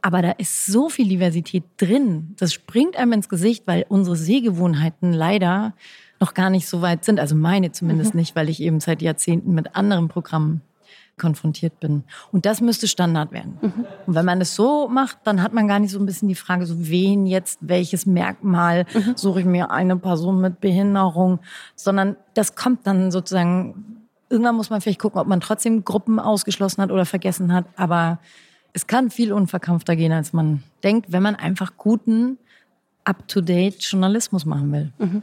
Aber 0.00 0.20
da 0.20 0.32
ist 0.32 0.66
so 0.66 0.90
viel 0.90 1.08
Diversität 1.08 1.64
drin, 1.78 2.34
das 2.38 2.52
springt 2.52 2.96
einem 2.96 3.12
ins 3.12 3.28
Gesicht, 3.28 3.66
weil 3.66 3.86
unsere 3.88 4.16
Sehgewohnheiten 4.16 5.12
leider 5.12 5.72
noch 6.24 6.32
gar 6.32 6.48
nicht 6.48 6.66
so 6.66 6.80
weit 6.80 7.04
sind. 7.04 7.20
Also 7.20 7.36
meine 7.36 7.70
zumindest 7.70 8.14
mhm. 8.14 8.20
nicht, 8.20 8.34
weil 8.34 8.48
ich 8.48 8.62
eben 8.62 8.80
seit 8.80 9.02
Jahrzehnten 9.02 9.52
mit 9.52 9.76
anderen 9.76 10.08
Programmen 10.08 10.62
konfrontiert 11.18 11.78
bin. 11.80 12.04
Und 12.32 12.46
das 12.46 12.62
müsste 12.62 12.88
Standard 12.88 13.30
werden. 13.30 13.58
Mhm. 13.60 13.86
Und 14.06 14.14
wenn 14.14 14.24
man 14.24 14.40
es 14.40 14.54
so 14.54 14.88
macht, 14.88 15.18
dann 15.24 15.42
hat 15.42 15.52
man 15.52 15.68
gar 15.68 15.78
nicht 15.78 15.90
so 15.90 15.98
ein 15.98 16.06
bisschen 16.06 16.28
die 16.28 16.34
Frage, 16.34 16.64
so 16.64 16.88
wen 16.88 17.26
jetzt, 17.26 17.58
welches 17.60 18.06
Merkmal 18.06 18.86
mhm. 18.94 19.12
suche 19.16 19.40
ich 19.40 19.46
mir 19.46 19.70
eine 19.70 19.96
Person 19.96 20.40
mit 20.40 20.60
Behinderung, 20.60 21.40
sondern 21.76 22.16
das 22.32 22.56
kommt 22.56 22.86
dann 22.86 23.10
sozusagen, 23.10 24.08
irgendwann 24.30 24.56
muss 24.56 24.70
man 24.70 24.80
vielleicht 24.80 24.98
gucken, 24.98 25.20
ob 25.20 25.26
man 25.26 25.42
trotzdem 25.42 25.84
Gruppen 25.84 26.18
ausgeschlossen 26.18 26.80
hat 26.80 26.90
oder 26.90 27.04
vergessen 27.04 27.52
hat, 27.52 27.66
aber 27.76 28.18
es 28.72 28.86
kann 28.86 29.10
viel 29.10 29.30
unverkrampfter 29.30 29.94
gehen, 29.94 30.10
als 30.10 30.32
man 30.32 30.64
denkt, 30.82 31.12
wenn 31.12 31.22
man 31.22 31.36
einfach 31.36 31.76
guten 31.76 32.38
up-to-date 33.04 33.82
Journalismus 33.82 34.44
machen 34.44 34.72
will. 34.72 34.92
Mhm. 34.98 35.22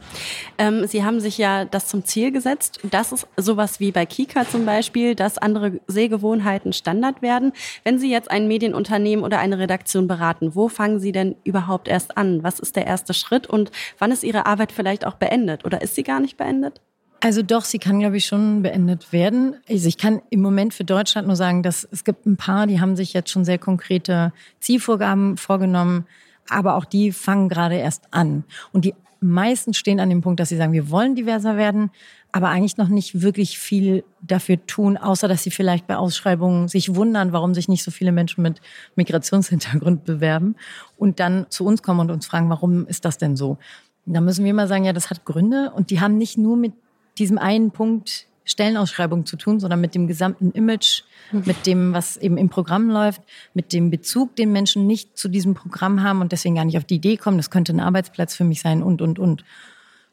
Ähm, 0.58 0.86
Sie 0.86 1.04
haben 1.04 1.20
sich 1.20 1.38
ja 1.38 1.64
das 1.64 1.88
zum 1.88 2.04
Ziel 2.04 2.32
gesetzt. 2.32 2.80
Das 2.90 3.12
ist 3.12 3.26
sowas 3.36 3.80
wie 3.80 3.92
bei 3.92 4.06
Kika 4.06 4.48
zum 4.48 4.64
Beispiel, 4.64 5.14
dass 5.14 5.38
andere 5.38 5.80
Sehgewohnheiten 5.86 6.72
Standard 6.72 7.22
werden. 7.22 7.52
Wenn 7.84 7.98
Sie 7.98 8.10
jetzt 8.10 8.30
ein 8.30 8.48
Medienunternehmen 8.48 9.24
oder 9.24 9.38
eine 9.38 9.58
Redaktion 9.58 10.06
beraten, 10.06 10.54
wo 10.54 10.68
fangen 10.68 11.00
Sie 11.00 11.12
denn 11.12 11.36
überhaupt 11.44 11.88
erst 11.88 12.16
an? 12.16 12.42
Was 12.42 12.58
ist 12.58 12.76
der 12.76 12.86
erste 12.86 13.14
Schritt 13.14 13.46
und 13.46 13.70
wann 13.98 14.12
ist 14.12 14.24
Ihre 14.24 14.46
Arbeit 14.46 14.72
vielleicht 14.72 15.06
auch 15.06 15.14
beendet 15.14 15.64
oder 15.64 15.82
ist 15.82 15.94
sie 15.94 16.02
gar 16.02 16.20
nicht 16.20 16.36
beendet? 16.36 16.80
Also 17.24 17.42
doch, 17.42 17.64
sie 17.64 17.78
kann, 17.78 18.00
glaube 18.00 18.16
ich, 18.16 18.26
schon 18.26 18.62
beendet 18.62 19.12
werden. 19.12 19.54
Also 19.68 19.86
ich 19.86 19.96
kann 19.96 20.22
im 20.30 20.42
Moment 20.42 20.74
für 20.74 20.82
Deutschland 20.82 21.28
nur 21.28 21.36
sagen, 21.36 21.62
dass 21.62 21.86
es 21.92 22.02
gibt 22.02 22.26
ein 22.26 22.36
paar, 22.36 22.66
die 22.66 22.80
haben 22.80 22.96
sich 22.96 23.12
jetzt 23.12 23.30
schon 23.30 23.44
sehr 23.44 23.58
konkrete 23.58 24.32
Zielvorgaben 24.58 25.36
vorgenommen 25.36 26.06
aber 26.52 26.76
auch 26.76 26.84
die 26.84 27.12
fangen 27.12 27.48
gerade 27.48 27.76
erst 27.76 28.04
an. 28.10 28.44
Und 28.72 28.84
die 28.84 28.94
meisten 29.20 29.72
stehen 29.74 30.00
an 30.00 30.10
dem 30.10 30.20
Punkt, 30.20 30.40
dass 30.40 30.48
sie 30.48 30.56
sagen, 30.56 30.72
wir 30.72 30.90
wollen 30.90 31.14
diverser 31.14 31.56
werden, 31.56 31.90
aber 32.32 32.48
eigentlich 32.48 32.76
noch 32.76 32.88
nicht 32.88 33.22
wirklich 33.22 33.58
viel 33.58 34.04
dafür 34.20 34.64
tun, 34.66 34.96
außer 34.96 35.28
dass 35.28 35.42
sie 35.42 35.50
vielleicht 35.50 35.86
bei 35.86 35.96
Ausschreibungen 35.96 36.68
sich 36.68 36.94
wundern, 36.94 37.32
warum 37.32 37.54
sich 37.54 37.68
nicht 37.68 37.84
so 37.84 37.90
viele 37.90 38.10
Menschen 38.10 38.42
mit 38.42 38.60
Migrationshintergrund 38.96 40.04
bewerben 40.04 40.56
und 40.96 41.20
dann 41.20 41.46
zu 41.50 41.64
uns 41.64 41.82
kommen 41.82 42.00
und 42.00 42.10
uns 42.10 42.26
fragen, 42.26 42.48
warum 42.50 42.86
ist 42.86 43.04
das 43.04 43.18
denn 43.18 43.36
so? 43.36 43.58
Da 44.06 44.20
müssen 44.20 44.44
wir 44.44 44.54
mal 44.54 44.66
sagen, 44.66 44.84
ja, 44.84 44.92
das 44.92 45.10
hat 45.10 45.24
Gründe 45.24 45.70
und 45.74 45.90
die 45.90 46.00
haben 46.00 46.18
nicht 46.18 46.36
nur 46.36 46.56
mit 46.56 46.72
diesem 47.18 47.38
einen 47.38 47.70
Punkt 47.70 48.26
Stellenausschreibung 48.44 49.26
zu 49.26 49.36
tun, 49.36 49.60
sondern 49.60 49.80
mit 49.80 49.94
dem 49.94 50.08
gesamten 50.08 50.50
Image, 50.52 51.02
mit 51.30 51.66
dem, 51.66 51.92
was 51.92 52.16
eben 52.16 52.36
im 52.36 52.48
Programm 52.48 52.90
läuft, 52.90 53.22
mit 53.54 53.72
dem 53.72 53.90
Bezug, 53.90 54.36
den 54.36 54.52
Menschen 54.52 54.86
nicht 54.86 55.16
zu 55.16 55.28
diesem 55.28 55.54
Programm 55.54 56.02
haben 56.02 56.20
und 56.20 56.32
deswegen 56.32 56.56
gar 56.56 56.64
nicht 56.64 56.76
auf 56.76 56.84
die 56.84 56.96
Idee 56.96 57.16
kommen, 57.16 57.36
das 57.36 57.50
könnte 57.50 57.72
ein 57.72 57.80
Arbeitsplatz 57.80 58.34
für 58.34 58.44
mich 58.44 58.60
sein 58.60 58.82
und, 58.82 59.00
und, 59.02 59.18
und. 59.18 59.44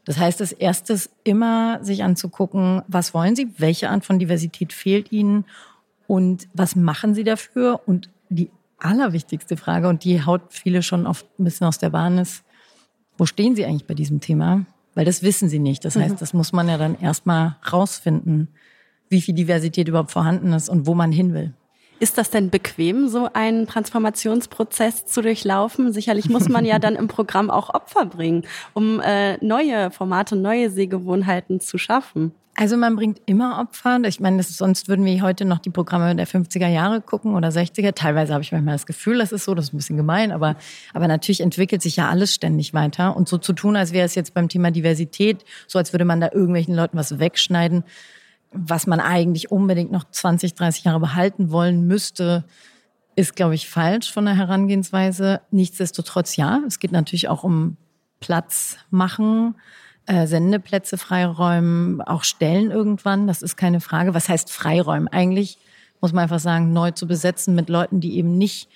Das 0.05 0.17
heißt, 0.17 0.39
das 0.39 0.51
Erste 0.51 0.93
ist 0.93 1.11
immer, 1.23 1.83
sich 1.83 2.03
anzugucken, 2.03 2.81
was 2.87 3.13
wollen 3.13 3.35
Sie, 3.35 3.49
welche 3.57 3.89
Art 3.89 4.05
von 4.05 4.19
Diversität 4.19 4.73
fehlt 4.73 5.11
Ihnen 5.11 5.45
und 6.07 6.47
was 6.53 6.75
machen 6.75 7.13
Sie 7.13 7.23
dafür? 7.23 7.81
Und 7.85 8.09
die 8.29 8.49
allerwichtigste 8.79 9.57
Frage, 9.57 9.87
und 9.87 10.03
die 10.03 10.25
haut 10.25 10.41
viele 10.49 10.81
schon 10.81 11.05
oft 11.05 11.27
ein 11.39 11.43
bisschen 11.43 11.67
aus 11.67 11.77
der 11.77 11.89
Bahn, 11.89 12.17
ist, 12.17 12.43
wo 13.17 13.25
stehen 13.25 13.55
Sie 13.55 13.65
eigentlich 13.65 13.85
bei 13.85 13.93
diesem 13.93 14.21
Thema? 14.21 14.65
Weil 14.99 15.05
das 15.05 15.23
wissen 15.23 15.47
sie 15.47 15.59
nicht. 15.59 15.85
Das 15.85 15.95
heißt, 15.95 16.15
mhm. 16.15 16.19
das 16.19 16.33
muss 16.33 16.51
man 16.51 16.67
ja 16.67 16.77
dann 16.77 16.99
erstmal 16.99 17.55
rausfinden, 17.71 18.49
wie 19.07 19.21
viel 19.21 19.33
Diversität 19.33 19.87
überhaupt 19.87 20.11
vorhanden 20.11 20.51
ist 20.51 20.67
und 20.67 20.87
wo 20.87 20.93
man 20.93 21.13
hin 21.13 21.33
will. 21.33 21.53
Ist 22.01 22.17
das 22.17 22.31
denn 22.31 22.49
bequem, 22.49 23.07
so 23.07 23.29
einen 23.31 23.65
Transformationsprozess 23.65 25.05
zu 25.05 25.21
durchlaufen? 25.21 25.93
Sicherlich 25.93 26.27
muss 26.27 26.49
man 26.49 26.65
ja 26.65 26.79
dann 26.79 26.97
im 26.97 27.07
Programm 27.07 27.49
auch 27.49 27.73
Opfer 27.73 28.07
bringen, 28.07 28.43
um 28.73 28.99
äh, 28.99 29.37
neue 29.37 29.89
Formate, 29.89 30.35
neue 30.35 30.69
Sehgewohnheiten 30.69 31.61
zu 31.61 31.77
schaffen. 31.77 32.33
Also 32.59 32.75
man 32.75 32.97
bringt 32.97 33.21
immer 33.25 33.61
Opfer. 33.61 34.01
Ich 34.03 34.19
meine, 34.19 34.41
ist, 34.41 34.57
sonst 34.57 34.89
würden 34.89 35.05
wir 35.05 35.21
heute 35.21 35.45
noch 35.45 35.59
die 35.59 35.69
Programme 35.69 36.13
der 36.13 36.27
50er 36.27 36.67
Jahre 36.67 36.99
gucken 36.99 37.33
oder 37.33 37.47
60er. 37.47 37.93
Teilweise 37.93 38.33
habe 38.33 38.43
ich 38.43 38.51
manchmal 38.51 38.75
das 38.75 38.85
Gefühl, 38.85 39.19
das 39.19 39.31
ist 39.31 39.45
so, 39.45 39.55
das 39.55 39.67
ist 39.67 39.73
ein 39.73 39.77
bisschen 39.77 39.95
gemein, 39.95 40.33
aber, 40.33 40.57
aber 40.93 41.07
natürlich 41.07 41.39
entwickelt 41.39 41.81
sich 41.81 41.95
ja 41.95 42.09
alles 42.09 42.35
ständig 42.35 42.73
weiter. 42.73 43.15
Und 43.15 43.29
so 43.29 43.37
zu 43.37 43.53
tun, 43.53 43.77
als 43.77 43.93
wäre 43.93 44.05
es 44.05 44.13
jetzt 44.13 44.33
beim 44.33 44.49
Thema 44.49 44.71
Diversität, 44.71 45.45
so 45.67 45.79
als 45.79 45.93
würde 45.93 46.03
man 46.03 46.19
da 46.19 46.31
irgendwelchen 46.33 46.75
Leuten 46.75 46.97
was 46.97 47.17
wegschneiden, 47.17 47.85
was 48.51 48.87
man 48.87 48.99
eigentlich 48.99 49.51
unbedingt 49.51 49.93
noch 49.93 50.11
20, 50.11 50.53
30 50.53 50.83
Jahre 50.83 50.99
behalten 50.99 51.51
wollen 51.51 51.87
müsste, 51.87 52.43
ist, 53.15 53.37
glaube 53.37 53.55
ich, 53.55 53.69
falsch 53.69 54.11
von 54.11 54.25
der 54.25 54.35
Herangehensweise. 54.35 55.39
Nichtsdestotrotz 55.51 56.35
ja, 56.35 56.59
es 56.67 56.79
geht 56.79 56.91
natürlich 56.91 57.29
auch 57.29 57.45
um 57.45 57.77
Platz 58.19 58.75
machen 58.89 59.55
äh, 60.09 60.25
Sendeplätze 60.25 60.97
freiräumen, 60.97 62.01
auch 62.01 62.23
Stellen 62.23 62.71
irgendwann, 62.71 63.27
das 63.27 63.43
ist 63.43 63.57
keine 63.57 63.79
Frage. 63.79 64.15
Was 64.15 64.27
heißt 64.27 64.51
freiräumen? 64.51 65.07
Eigentlich 65.07 65.59
muss 66.01 66.13
man 66.13 66.23
einfach 66.23 66.39
sagen, 66.39 66.73
neu 66.73 66.91
zu 66.91 67.07
besetzen 67.07 67.53
mit 67.53 67.69
Leuten, 67.69 67.99
die 67.99 68.17
eben 68.17 68.37
nicht 68.37 68.69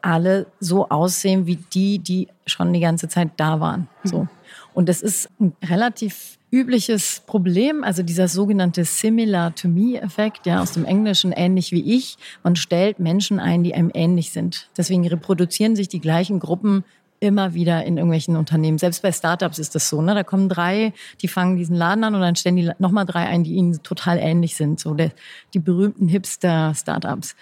alle 0.00 0.46
so 0.60 0.88
aussehen 0.88 1.46
wie 1.46 1.56
die, 1.56 1.98
die 1.98 2.28
schon 2.46 2.72
die 2.72 2.78
ganze 2.78 3.08
Zeit 3.08 3.30
da 3.36 3.58
waren. 3.58 3.88
Mhm. 4.04 4.08
So. 4.08 4.28
Und 4.74 4.88
das 4.88 5.02
ist 5.02 5.28
ein 5.40 5.56
relativ 5.64 6.38
übliches 6.52 7.24
Problem, 7.26 7.82
also 7.82 8.04
dieser 8.04 8.28
sogenannte 8.28 8.84
Similar 8.84 9.56
to 9.56 9.66
Me-Effekt, 9.66 10.46
ja, 10.46 10.62
aus 10.62 10.70
dem 10.70 10.84
Englischen 10.84 11.32
ähnlich 11.32 11.72
wie 11.72 11.96
ich. 11.96 12.16
Man 12.44 12.54
stellt 12.54 13.00
Menschen 13.00 13.40
ein, 13.40 13.64
die 13.64 13.74
einem 13.74 13.90
ähnlich 13.92 14.30
sind. 14.30 14.70
Deswegen 14.76 15.04
reproduzieren 15.04 15.74
sich 15.74 15.88
die 15.88 16.00
gleichen 16.00 16.38
Gruppen 16.38 16.84
immer 17.20 17.54
wieder 17.54 17.84
in 17.84 17.96
irgendwelchen 17.96 18.36
Unternehmen. 18.36 18.78
Selbst 18.78 19.02
bei 19.02 19.12
Startups 19.12 19.58
ist 19.58 19.74
das 19.74 19.88
so. 19.88 20.02
Ne? 20.02 20.14
Da 20.14 20.22
kommen 20.22 20.48
drei, 20.48 20.92
die 21.22 21.28
fangen 21.28 21.56
diesen 21.56 21.76
Laden 21.76 22.04
an 22.04 22.14
und 22.14 22.20
dann 22.20 22.36
stellen 22.36 22.56
die 22.56 22.70
nochmal 22.78 23.06
drei 23.06 23.26
ein, 23.26 23.44
die 23.44 23.54
ihnen 23.54 23.82
total 23.82 24.18
ähnlich 24.18 24.56
sind. 24.56 24.80
So 24.80 24.94
der, 24.94 25.12
die 25.54 25.58
berühmten 25.58 26.08
Hipster-Startups. 26.08 27.36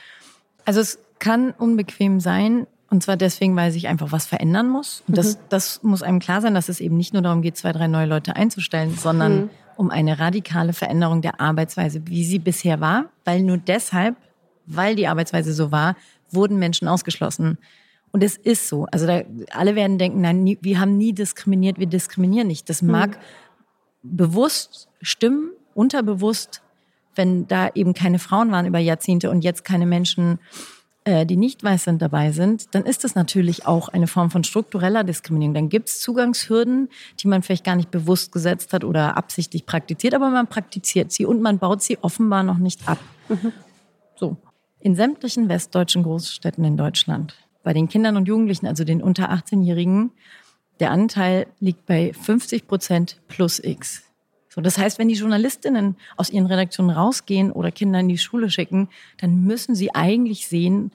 Also 0.64 0.80
es 0.80 0.98
kann 1.18 1.52
unbequem 1.52 2.20
sein. 2.20 2.66
Und 2.90 3.02
zwar 3.02 3.16
deswegen, 3.16 3.56
weil 3.56 3.72
sich 3.72 3.88
einfach 3.88 4.12
was 4.12 4.24
verändern 4.26 4.68
muss. 4.68 5.02
Und 5.08 5.18
das, 5.18 5.36
mhm. 5.36 5.40
das 5.48 5.82
muss 5.82 6.02
einem 6.02 6.20
klar 6.20 6.40
sein, 6.40 6.54
dass 6.54 6.68
es 6.68 6.80
eben 6.80 6.96
nicht 6.96 7.12
nur 7.12 7.22
darum 7.22 7.42
geht, 7.42 7.56
zwei, 7.56 7.72
drei 7.72 7.88
neue 7.88 8.06
Leute 8.06 8.36
einzustellen, 8.36 8.94
sondern 8.94 9.36
mhm. 9.36 9.50
um 9.76 9.90
eine 9.90 10.20
radikale 10.20 10.72
Veränderung 10.72 11.20
der 11.20 11.40
Arbeitsweise, 11.40 12.06
wie 12.06 12.24
sie 12.24 12.38
bisher 12.38 12.80
war. 12.80 13.06
Weil 13.24 13.42
nur 13.42 13.56
deshalb, 13.56 14.16
weil 14.66 14.94
die 14.94 15.08
Arbeitsweise 15.08 15.52
so 15.52 15.72
war, 15.72 15.96
wurden 16.30 16.58
Menschen 16.58 16.86
ausgeschlossen. 16.86 17.58
Und 18.14 18.22
es 18.22 18.36
ist 18.36 18.68
so. 18.68 18.86
Also 18.92 19.08
da, 19.08 19.22
alle 19.50 19.74
werden 19.74 19.98
denken, 19.98 20.20
nein, 20.20 20.44
nie, 20.44 20.56
wir 20.60 20.78
haben 20.78 20.96
nie 20.96 21.12
diskriminiert, 21.12 21.80
wir 21.80 21.88
diskriminieren 21.88 22.46
nicht. 22.46 22.70
Das 22.70 22.80
mag 22.80 23.10
mhm. 23.10 24.16
bewusst 24.16 24.88
stimmen, 25.02 25.50
unterbewusst, 25.74 26.62
wenn 27.16 27.48
da 27.48 27.70
eben 27.74 27.92
keine 27.92 28.20
Frauen 28.20 28.52
waren 28.52 28.66
über 28.66 28.78
Jahrzehnte 28.78 29.30
und 29.30 29.42
jetzt 29.42 29.64
keine 29.64 29.84
Menschen, 29.84 30.38
äh, 31.02 31.26
die 31.26 31.36
nicht 31.36 31.64
weiß 31.64 31.82
sind, 31.82 32.00
dabei 32.02 32.30
sind, 32.30 32.72
dann 32.76 32.84
ist 32.84 33.02
das 33.02 33.16
natürlich 33.16 33.66
auch 33.66 33.88
eine 33.88 34.06
Form 34.06 34.30
von 34.30 34.44
struktureller 34.44 35.02
Diskriminierung. 35.02 35.54
Dann 35.54 35.68
gibt 35.68 35.88
es 35.88 35.98
Zugangshürden, 35.98 36.90
die 37.18 37.26
man 37.26 37.42
vielleicht 37.42 37.64
gar 37.64 37.74
nicht 37.74 37.90
bewusst 37.90 38.30
gesetzt 38.30 38.72
hat 38.72 38.84
oder 38.84 39.16
absichtlich 39.16 39.66
praktiziert, 39.66 40.14
aber 40.14 40.30
man 40.30 40.46
praktiziert 40.46 41.10
sie 41.10 41.26
und 41.26 41.42
man 41.42 41.58
baut 41.58 41.82
sie 41.82 41.98
offenbar 42.00 42.44
noch 42.44 42.58
nicht 42.58 42.88
ab. 42.88 42.98
Mhm. 43.28 43.52
So. 44.14 44.36
In 44.78 44.94
sämtlichen 44.94 45.48
westdeutschen 45.48 46.04
Großstädten 46.04 46.62
in 46.62 46.76
Deutschland 46.76 47.34
bei 47.64 47.72
den 47.72 47.88
Kindern 47.88 48.16
und 48.16 48.28
Jugendlichen, 48.28 48.66
also 48.66 48.84
den 48.84 49.02
unter 49.02 49.32
18-Jährigen, 49.32 50.12
der 50.78 50.92
Anteil 50.92 51.46
liegt 51.58 51.86
bei 51.86 52.12
50 52.12 52.68
Prozent 52.68 53.20
plus 53.26 53.58
X. 53.58 54.02
So, 54.48 54.60
das 54.60 54.78
heißt, 54.78 55.00
wenn 55.00 55.08
die 55.08 55.14
Journalistinnen 55.14 55.96
aus 56.16 56.30
ihren 56.30 56.46
Redaktionen 56.46 56.90
rausgehen 56.90 57.50
oder 57.50 57.72
Kinder 57.72 57.98
in 57.98 58.08
die 58.08 58.18
Schule 58.18 58.50
schicken, 58.50 58.88
dann 59.18 59.42
müssen 59.42 59.74
sie 59.74 59.92
eigentlich 59.94 60.46
sehen, 60.46 60.92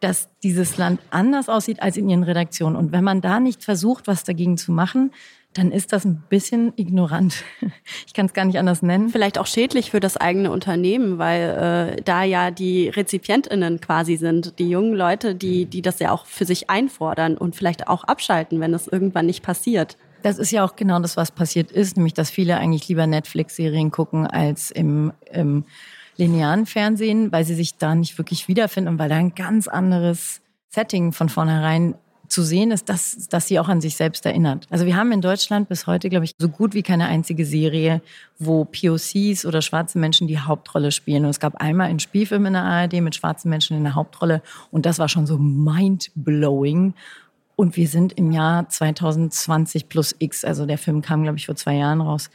dass 0.00 0.28
dieses 0.42 0.76
Land 0.76 1.00
anders 1.10 1.48
aussieht 1.48 1.80
als 1.80 1.96
in 1.96 2.08
ihren 2.08 2.24
Redaktionen. 2.24 2.76
Und 2.76 2.92
wenn 2.92 3.04
man 3.04 3.20
da 3.20 3.38
nicht 3.38 3.62
versucht, 3.62 4.08
was 4.08 4.24
dagegen 4.24 4.58
zu 4.58 4.72
machen, 4.72 5.12
dann 5.56 5.72
ist 5.72 5.92
das 5.92 6.04
ein 6.04 6.22
bisschen 6.28 6.72
ignorant. 6.76 7.44
Ich 8.06 8.14
kann 8.14 8.26
es 8.26 8.32
gar 8.32 8.44
nicht 8.44 8.58
anders 8.58 8.82
nennen. 8.82 9.10
Vielleicht 9.10 9.38
auch 9.38 9.46
schädlich 9.46 9.90
für 9.90 10.00
das 10.00 10.16
eigene 10.16 10.50
Unternehmen, 10.50 11.18
weil 11.18 11.96
äh, 11.98 12.02
da 12.02 12.22
ja 12.22 12.50
die 12.50 12.88
Rezipientinnen 12.88 13.80
quasi 13.80 14.16
sind, 14.16 14.58
die 14.58 14.70
jungen 14.70 14.94
Leute, 14.94 15.34
die, 15.34 15.66
die 15.66 15.82
das 15.82 15.98
ja 15.98 16.12
auch 16.12 16.26
für 16.26 16.44
sich 16.44 16.70
einfordern 16.70 17.36
und 17.36 17.54
vielleicht 17.54 17.88
auch 17.88 18.04
abschalten, 18.04 18.60
wenn 18.60 18.74
es 18.74 18.88
irgendwann 18.88 19.26
nicht 19.26 19.42
passiert. 19.42 19.96
Das 20.22 20.38
ist 20.38 20.50
ja 20.50 20.64
auch 20.64 20.76
genau 20.76 20.98
das, 21.00 21.16
was 21.16 21.30
passiert 21.30 21.70
ist, 21.70 21.96
nämlich 21.96 22.14
dass 22.14 22.30
viele 22.30 22.56
eigentlich 22.56 22.88
lieber 22.88 23.06
Netflix-Serien 23.06 23.90
gucken 23.90 24.26
als 24.26 24.70
im, 24.70 25.12
im 25.30 25.64
linearen 26.16 26.66
Fernsehen, 26.66 27.30
weil 27.32 27.44
sie 27.44 27.54
sich 27.54 27.76
da 27.76 27.94
nicht 27.94 28.16
wirklich 28.18 28.48
wiederfinden 28.48 28.94
und 28.94 28.98
weil 28.98 29.08
da 29.08 29.16
ein 29.16 29.34
ganz 29.34 29.68
anderes 29.68 30.40
Setting 30.68 31.12
von 31.12 31.28
vornherein 31.28 31.94
zu 32.28 32.42
sehen 32.42 32.70
ist, 32.70 32.88
dass, 32.88 33.28
dass 33.28 33.46
sie 33.46 33.58
auch 33.58 33.68
an 33.68 33.80
sich 33.80 33.96
selbst 33.96 34.26
erinnert. 34.26 34.66
Also 34.70 34.86
wir 34.86 34.96
haben 34.96 35.12
in 35.12 35.20
Deutschland 35.20 35.68
bis 35.68 35.86
heute, 35.86 36.08
glaube 36.08 36.24
ich, 36.24 36.32
so 36.38 36.48
gut 36.48 36.74
wie 36.74 36.82
keine 36.82 37.06
einzige 37.06 37.44
Serie, 37.44 38.02
wo 38.38 38.64
POCs 38.64 39.44
oder 39.44 39.62
schwarze 39.62 39.98
Menschen 39.98 40.26
die 40.26 40.38
Hauptrolle 40.38 40.92
spielen. 40.92 41.24
Und 41.24 41.30
es 41.30 41.40
gab 41.40 41.56
einmal 41.56 41.88
einen 41.88 42.00
Spielfilm 42.00 42.46
in 42.46 42.54
der 42.54 42.62
ARD 42.62 42.94
mit 42.94 43.14
schwarzen 43.14 43.48
Menschen 43.48 43.76
in 43.76 43.84
der 43.84 43.94
Hauptrolle 43.94 44.42
und 44.70 44.86
das 44.86 44.98
war 44.98 45.08
schon 45.08 45.26
so 45.26 45.38
mind-blowing. 45.38 46.94
Und 47.56 47.76
wir 47.76 47.88
sind 47.88 48.12
im 48.12 48.32
Jahr 48.32 48.68
2020 48.68 49.88
plus 49.88 50.14
X, 50.18 50.44
also 50.44 50.66
der 50.66 50.78
Film 50.78 51.00
kam, 51.00 51.22
glaube 51.22 51.38
ich, 51.38 51.46
vor 51.46 51.56
zwei 51.56 51.76
Jahren 51.76 52.02
raus. 52.02 52.30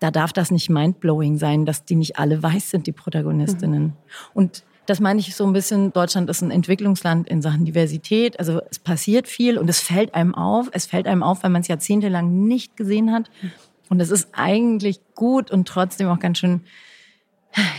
Da 0.00 0.10
darf 0.10 0.32
das 0.32 0.50
nicht 0.50 0.70
mind-blowing 0.70 1.38
sein, 1.38 1.66
dass 1.66 1.84
die 1.84 1.96
nicht 1.96 2.18
alle 2.18 2.42
weiß 2.42 2.70
sind, 2.70 2.86
die 2.86 2.92
Protagonistinnen. 2.92 3.82
Mhm. 3.82 3.92
Und 4.32 4.64
das 4.86 5.00
meine 5.00 5.20
ich 5.20 5.34
so 5.34 5.46
ein 5.46 5.52
bisschen, 5.52 5.92
Deutschland 5.92 6.28
ist 6.28 6.42
ein 6.42 6.50
Entwicklungsland 6.50 7.28
in 7.28 7.42
Sachen 7.42 7.64
Diversität. 7.64 8.38
Also 8.38 8.60
es 8.70 8.78
passiert 8.78 9.28
viel 9.28 9.58
und 9.58 9.68
es 9.68 9.80
fällt 9.80 10.14
einem 10.14 10.34
auf. 10.34 10.68
Es 10.72 10.86
fällt 10.86 11.06
einem 11.06 11.22
auf, 11.22 11.42
weil 11.42 11.50
man 11.50 11.62
es 11.62 11.68
jahrzehntelang 11.68 12.46
nicht 12.46 12.76
gesehen 12.76 13.12
hat. 13.12 13.30
Und 13.88 14.00
es 14.00 14.10
ist 14.10 14.28
eigentlich 14.32 15.00
gut 15.14 15.50
und 15.50 15.68
trotzdem 15.68 16.08
auch 16.08 16.18
ganz 16.18 16.38
schön, 16.38 16.62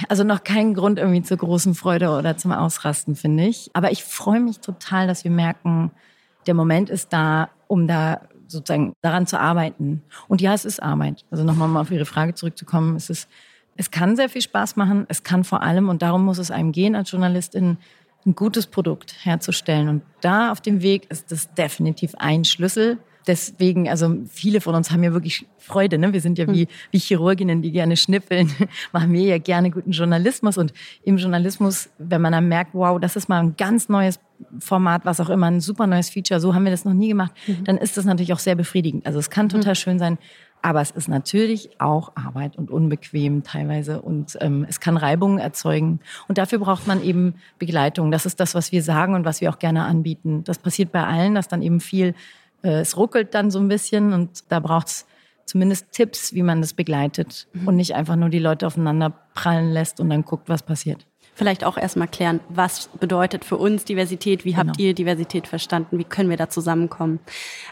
also 0.10 0.24
noch 0.24 0.44
kein 0.44 0.74
Grund 0.74 1.00
irgendwie 1.00 1.24
zur 1.24 1.38
großen 1.38 1.76
Freude 1.76 2.10
oder 2.12 2.38
zum 2.38 2.52
Ausrasten, 2.52 3.16
finde 3.16 3.46
ich. 3.46 3.70
Aber 3.74 3.92
ich 3.92 4.04
freue 4.04 4.40
mich 4.40 4.60
total, 4.60 5.08
dass 5.08 5.24
wir 5.24 5.32
merken, 5.32 5.92
der 6.48 6.54
Moment 6.54 6.90
ist 6.90 7.12
da, 7.14 7.50
um 7.68 7.88
da 7.88 8.22
sozusagen 8.48 8.94
daran 9.02 9.28
zu 9.28 9.40
arbeiten. 9.40 10.04
Und 10.28 10.42
ja, 10.42 10.54
es 10.54 10.66
ist 10.66 10.82
Arbeit. 10.82 11.26
Also 11.32 11.44
nochmal 11.44 11.68
mal 11.68 11.82
auf 11.82 11.92
Ihre 11.92 12.06
Frage 12.06 12.36
zurückzukommen. 12.36 12.96
Es 12.96 13.10
ist 13.10 13.28
es 13.76 13.92
kann 13.92 14.16
sehr 14.16 14.30
viel 14.30 14.42
Spaß 14.42 14.76
machen. 14.76 15.06
Es 15.10 15.24
kann 15.24 15.44
vor 15.44 15.62
allem, 15.62 15.90
und 15.90 16.02
darum 16.02 16.24
muss 16.24 16.38
es 16.38 16.52
einem 16.52 16.72
gehen 16.72 16.96
als 16.96 17.12
Journalistin, 17.12 17.78
ein 18.26 18.36
gutes 18.36 18.68
Produkt 18.68 19.16
herzustellen. 19.24 19.88
Und 19.88 20.02
da 20.22 20.52
auf 20.52 20.62
dem 20.62 20.82
Weg 20.82 21.10
ist 21.12 21.32
das 21.32 21.54
definitiv 21.54 22.16
ein 22.18 22.44
Schlüssel. 22.44 22.98
Deswegen, 23.28 23.90
also 23.90 24.18
viele 24.30 24.62
von 24.62 24.76
uns 24.76 24.92
haben 24.92 25.04
ja 25.04 25.12
wirklich 25.14 25.48
Freude. 25.58 25.98
Ne? 25.98 26.14
Wir 26.14 26.22
sind 26.22 26.38
ja 26.38 26.48
wie, 26.48 26.62
hm. 26.62 26.68
wie 26.92 27.00
Chirurginnen, 27.00 27.62
die 27.62 27.72
gerne 27.72 27.98
schnippeln, 27.98 28.52
machen 28.92 29.12
wir 29.14 29.22
ja 29.24 29.38
gerne 29.38 29.72
guten 29.72 29.92
Journalismus. 29.92 30.58
Und 30.58 30.74
im 31.04 31.18
Journalismus, 31.18 31.90
wenn 31.98 32.22
man 32.22 32.32
dann 32.32 32.48
merkt, 32.48 32.74
wow, 32.74 33.00
das 33.00 33.16
ist 33.16 33.30
mal 33.30 33.40
ein 33.40 33.56
ganz 33.58 33.90
neues 33.90 34.20
Format, 34.60 35.06
was 35.06 35.20
auch 35.20 35.30
immer, 35.30 35.48
ein 35.48 35.62
super 35.62 35.88
neues 35.88 36.10
Feature, 36.10 36.40
so 36.40 36.54
haben 36.54 36.66
wir 36.66 36.72
das 36.72 36.86
noch 36.86 36.94
nie 36.94 37.10
gemacht, 37.10 37.34
mhm. 37.48 37.64
dann 37.64 37.78
ist 37.78 37.98
das 37.98 38.06
natürlich 38.06 38.34
auch 38.34 38.40
sehr 38.40 38.56
befriedigend. 38.56 39.06
Also 39.06 39.18
es 39.20 39.30
kann 39.30 39.50
total 39.50 39.74
mhm. 39.74 39.76
schön 39.76 40.00
sein, 40.00 40.18
Aber 40.66 40.82
es 40.82 40.90
ist 40.90 41.08
natürlich 41.08 41.80
auch 41.80 42.14
Arbeit 42.16 42.58
und 42.58 42.72
unbequem 42.72 43.44
teilweise 43.44 44.02
und 44.02 44.36
ähm, 44.42 44.66
es 44.68 44.80
kann 44.80 44.98
Reibungen 44.98 45.38
erzeugen. 45.38 46.00
Und 46.28 46.40
dafür 46.40 46.58
braucht 46.58 46.88
man 46.88 47.04
eben 47.04 47.36
Begleitung. 47.60 48.10
Das 48.10 48.26
ist 48.26 48.40
das, 48.40 48.56
was 48.56 48.72
wir 48.72 48.82
sagen 48.82 49.14
und 49.14 49.26
was 49.26 49.42
wir 49.42 49.52
auch 49.52 49.60
gerne 49.60 49.84
anbieten. 49.84 50.44
Das 50.44 50.58
passiert 50.58 50.92
bei 50.92 51.04
allen, 51.04 51.36
dass 51.36 51.48
dann 51.48 51.62
eben 51.62 51.80
viel, 51.80 52.16
äh, 52.64 52.80
es 52.80 52.98
ruckelt 52.98 53.36
dann 53.36 53.52
so 53.52 53.60
ein 53.60 53.68
bisschen 53.68 54.12
und 54.12 54.46
da 54.50 54.60
braucht 54.60 54.88
es 54.88 55.06
zumindest 55.46 55.92
Tipps, 55.92 56.34
wie 56.34 56.42
man 56.42 56.62
das 56.62 56.74
begleitet 56.74 57.46
mhm. 57.54 57.68
und 57.68 57.76
nicht 57.76 57.94
einfach 57.94 58.16
nur 58.16 58.30
die 58.30 58.40
Leute 58.40 58.66
aufeinander 58.66 59.14
prallen 59.36 59.72
lässt 59.72 60.00
und 60.00 60.10
dann 60.10 60.26
guckt, 60.26 60.50
was 60.50 60.64
passiert 60.64 61.06
vielleicht 61.36 61.64
auch 61.64 61.78
erstmal 61.78 62.08
klären, 62.08 62.40
was 62.50 62.88
bedeutet 62.88 63.46
für 63.46 63.58
uns 63.58 63.84
Diversität, 63.86 64.46
wie 64.46 64.54
genau. 64.54 64.70
habt 64.70 64.80
ihr 64.80 64.94
Diversität 64.94 65.48
verstanden, 65.48 66.00
wie 66.00 66.04
können 66.06 66.30
wir 66.30 66.38
da 66.38 66.50
zusammenkommen. 66.50 67.20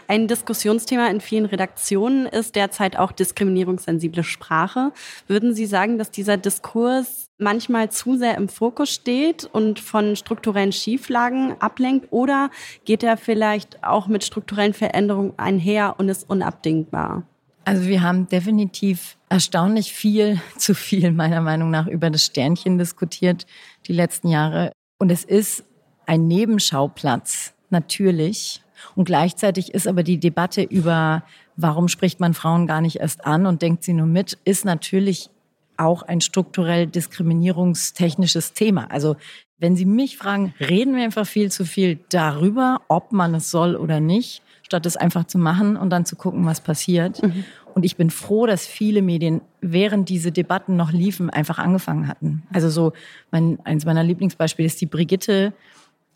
Ein 0.06 0.28
Diskussionsthema 0.28 1.08
in 1.08 1.20
vielen 1.20 1.46
Redaktionen 1.46 2.26
ist 2.26 2.54
derzeit 2.54 2.96
auch 2.96 3.10
diskriminierungssensible 3.10 4.22
Sprache. 4.22 4.92
Würden 5.26 5.54
Sie 5.54 5.66
sagen, 5.66 5.98
dass 5.98 6.10
dieser 6.10 6.36
Diskurs 6.36 7.30
manchmal 7.38 7.90
zu 7.90 8.16
sehr 8.16 8.36
im 8.36 8.48
Fokus 8.48 8.90
steht 8.90 9.48
und 9.50 9.80
von 9.80 10.14
strukturellen 10.14 10.72
Schieflagen 10.72 11.56
ablenkt 11.58 12.08
oder 12.10 12.50
geht 12.84 13.02
er 13.02 13.16
vielleicht 13.16 13.82
auch 13.82 14.06
mit 14.06 14.24
strukturellen 14.24 14.74
Veränderungen 14.74 15.32
einher 15.38 15.96
und 15.98 16.08
ist 16.08 16.28
unabdingbar? 16.28 17.24
Also 17.64 17.86
wir 17.86 18.02
haben 18.02 18.28
definitiv 18.28 19.16
erstaunlich 19.28 19.92
viel, 19.92 20.40
zu 20.58 20.74
viel 20.74 21.12
meiner 21.12 21.40
Meinung 21.40 21.70
nach 21.70 21.86
über 21.86 22.10
das 22.10 22.24
Sternchen 22.24 22.78
diskutiert 22.78 23.46
die 23.86 23.92
letzten 23.92 24.28
Jahre. 24.28 24.72
Und 24.98 25.10
es 25.10 25.24
ist 25.24 25.64
ein 26.06 26.28
Nebenschauplatz, 26.28 27.54
natürlich. 27.70 28.62
Und 28.94 29.06
gleichzeitig 29.06 29.72
ist 29.72 29.88
aber 29.88 30.02
die 30.02 30.18
Debatte 30.18 30.62
über, 30.62 31.24
warum 31.56 31.88
spricht 31.88 32.20
man 32.20 32.34
Frauen 32.34 32.66
gar 32.66 32.80
nicht 32.80 32.96
erst 32.96 33.24
an 33.24 33.46
und 33.46 33.62
denkt 33.62 33.82
sie 33.82 33.94
nur 33.94 34.06
mit, 34.06 34.38
ist 34.44 34.64
natürlich 34.64 35.30
auch 35.76 36.02
ein 36.02 36.20
strukturell 36.20 36.86
diskriminierungstechnisches 36.86 38.52
Thema. 38.52 38.90
Also 38.90 39.16
wenn 39.58 39.74
Sie 39.74 39.86
mich 39.86 40.18
fragen, 40.18 40.54
reden 40.60 40.94
wir 40.94 41.04
einfach 41.04 41.26
viel 41.26 41.50
zu 41.50 41.64
viel 41.64 41.98
darüber, 42.10 42.82
ob 42.88 43.12
man 43.12 43.34
es 43.34 43.50
soll 43.50 43.74
oder 43.74 43.98
nicht 43.98 44.42
statt 44.64 44.86
es 44.86 44.96
einfach 44.96 45.24
zu 45.24 45.38
machen 45.38 45.76
und 45.76 45.90
dann 45.90 46.04
zu 46.06 46.16
gucken, 46.16 46.46
was 46.46 46.60
passiert. 46.60 47.22
Mhm. 47.22 47.44
Und 47.74 47.84
ich 47.84 47.96
bin 47.96 48.10
froh, 48.10 48.46
dass 48.46 48.66
viele 48.66 49.02
Medien, 49.02 49.40
während 49.60 50.08
diese 50.08 50.32
Debatten 50.32 50.76
noch 50.76 50.90
liefen, 50.90 51.30
einfach 51.30 51.58
angefangen 51.58 52.08
hatten. 52.08 52.42
Also 52.52 52.68
so, 52.68 52.92
mein, 53.30 53.58
eins 53.64 53.84
meiner 53.84 54.02
Lieblingsbeispiele 54.02 54.66
ist 54.66 54.80
die 54.80 54.86
Brigitte, 54.86 55.52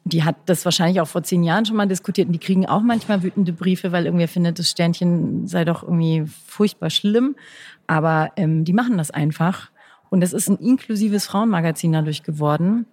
die 0.05 0.25
hat 0.25 0.37
das 0.47 0.65
wahrscheinlich 0.65 1.01
auch 1.01 1.09
vor 1.09 1.23
zehn 1.23 1.43
Jahren 1.43 1.67
schon 1.67 1.77
mal 1.77 1.87
diskutiert 1.87 2.29
und 2.29 2.33
die 2.33 2.39
kriegen 2.39 2.67
auch 2.67 2.81
manchmal 2.81 3.23
wütende 3.23 3.53
Briefe, 3.53 3.93
weil 3.93 4.07
irgendwer 4.07 4.29
findet, 4.29 4.59
das 4.59 4.71
Sternchen 4.71 5.47
sei 5.47 5.65
doch 5.65 5.83
irgendwie 5.83 6.25
furchtbar 6.47 6.89
schlimm. 6.89 7.37
Aber 7.87 8.31
ähm, 8.37 8.65
die 8.65 8.73
machen 8.73 8.97
das 8.97 9.11
einfach. 9.11 9.71
Und 10.09 10.23
es 10.23 10.33
ist 10.33 10.49
ein 10.49 10.57
inklusives 10.57 11.27
Frauenmagazin 11.27 11.93
dadurch 11.93 12.23
geworden. 12.23 12.87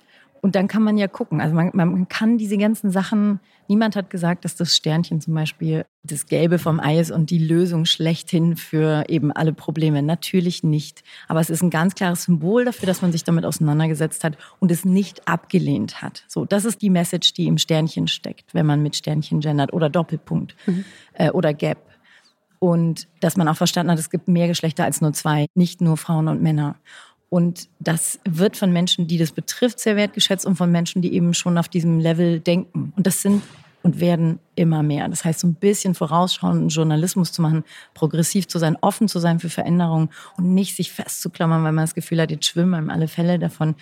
Und 0.45 0.53
dann 0.53 0.67
kann 0.67 0.83
man 0.83 0.95
ja 0.95 1.07
gucken. 1.07 1.41
Also 1.41 1.55
man, 1.55 1.71
man 1.73 2.07
kann 2.07 2.37
diese 2.37 2.55
ganzen 2.59 2.91
Sachen, 2.91 3.39
niemand 3.67 3.95
hat 3.95 4.11
gesagt, 4.11 4.45
dass 4.45 4.55
das 4.55 4.75
Sternchen 4.75 5.19
zum 5.19 5.33
Beispiel 5.33 5.87
das 6.03 6.27
Gelbe 6.27 6.59
vom 6.59 6.79
Ei 6.79 6.99
ist 6.99 7.09
und 7.09 7.31
die 7.31 7.39
Lösung 7.39 7.85
schlechthin 7.85 8.55
für 8.55 9.05
eben 9.09 9.31
alle 9.31 9.53
Probleme. 9.53 10.03
Natürlich 10.03 10.61
nicht. 10.61 11.03
Aber 11.27 11.39
es 11.39 11.49
ist 11.49 11.63
ein 11.63 11.71
ganz 11.71 11.95
klares 11.95 12.25
Symbol 12.25 12.63
dafür, 12.63 12.85
dass 12.85 13.01
man 13.01 13.11
sich 13.11 13.23
damit 13.23 13.43
auseinandergesetzt 13.43 14.23
hat 14.23 14.37
und 14.59 14.69
es 14.69 14.85
nicht 14.85 15.27
abgelehnt 15.27 16.03
hat. 16.03 16.23
So, 16.27 16.45
das 16.45 16.63
ist 16.63 16.83
die 16.83 16.91
Message, 16.91 17.33
die 17.33 17.47
im 17.47 17.57
Sternchen 17.57 18.07
steckt, 18.07 18.53
wenn 18.53 18.67
man 18.67 18.83
mit 18.83 18.95
Sternchen 18.95 19.39
gendert 19.39 19.73
oder 19.73 19.89
Doppelpunkt 19.89 20.55
mhm. 20.67 20.85
äh, 21.13 21.31
oder 21.31 21.55
Gap. 21.55 21.79
Und 22.59 23.07
dass 23.19 23.35
man 23.35 23.47
auch 23.47 23.57
verstanden 23.57 23.91
hat, 23.91 23.97
es 23.99 24.11
gibt 24.11 24.27
mehr 24.27 24.47
Geschlechter 24.47 24.83
als 24.83 25.01
nur 25.01 25.13
zwei, 25.13 25.47
nicht 25.55 25.81
nur 25.81 25.97
Frauen 25.97 26.27
und 26.27 26.43
Männer. 26.43 26.75
Und 27.29 27.69
das 27.79 28.19
wird 28.23 28.55
von 28.55 28.71
Menschen, 28.71 29.07
die 29.07 29.17
das 29.17 29.31
betrifft, 29.31 29.79
sehr 29.79 29.95
wertgeschätzt 29.95 30.45
und 30.45 30.55
von 30.55 30.71
Menschen, 30.71 31.01
die 31.01 31.13
eben 31.13 31.33
schon 31.33 31.57
auf 31.57 31.67
diesem 31.67 31.99
Level 31.99 32.39
denken. 32.39 32.93
Und 32.95 33.07
das 33.07 33.21
sind 33.21 33.41
und 33.85 33.99
werden 33.99 34.39
immer 34.55 34.81
mehr. 34.81 35.07
Das 35.09 35.23
heißt, 35.23 35.41
so 35.41 35.47
ein 35.47 35.53
bisschen 35.53 35.93
vorausschauenden 35.93 36.69
Journalismus 36.69 37.31
zu 37.31 37.43
machen, 37.43 37.63
progressiv 37.93 38.47
zu 38.47 38.57
sein, 38.57 38.77
offen 38.81 39.07
zu 39.07 39.19
sein 39.19 39.39
für 39.39 39.49
Veränderungen 39.49 40.09
und 40.37 40.55
nicht 40.55 40.75
sich 40.75 40.91
festzuklammern, 40.91 41.63
weil 41.63 41.71
man 41.71 41.83
das 41.83 41.93
Gefühl 41.93 42.19
hat, 42.19 42.31
jetzt 42.31 42.47
schwimmen 42.47 42.73
einem 42.73 42.89
alle 42.89 43.07
Fälle 43.07 43.37
davon. 43.37 43.75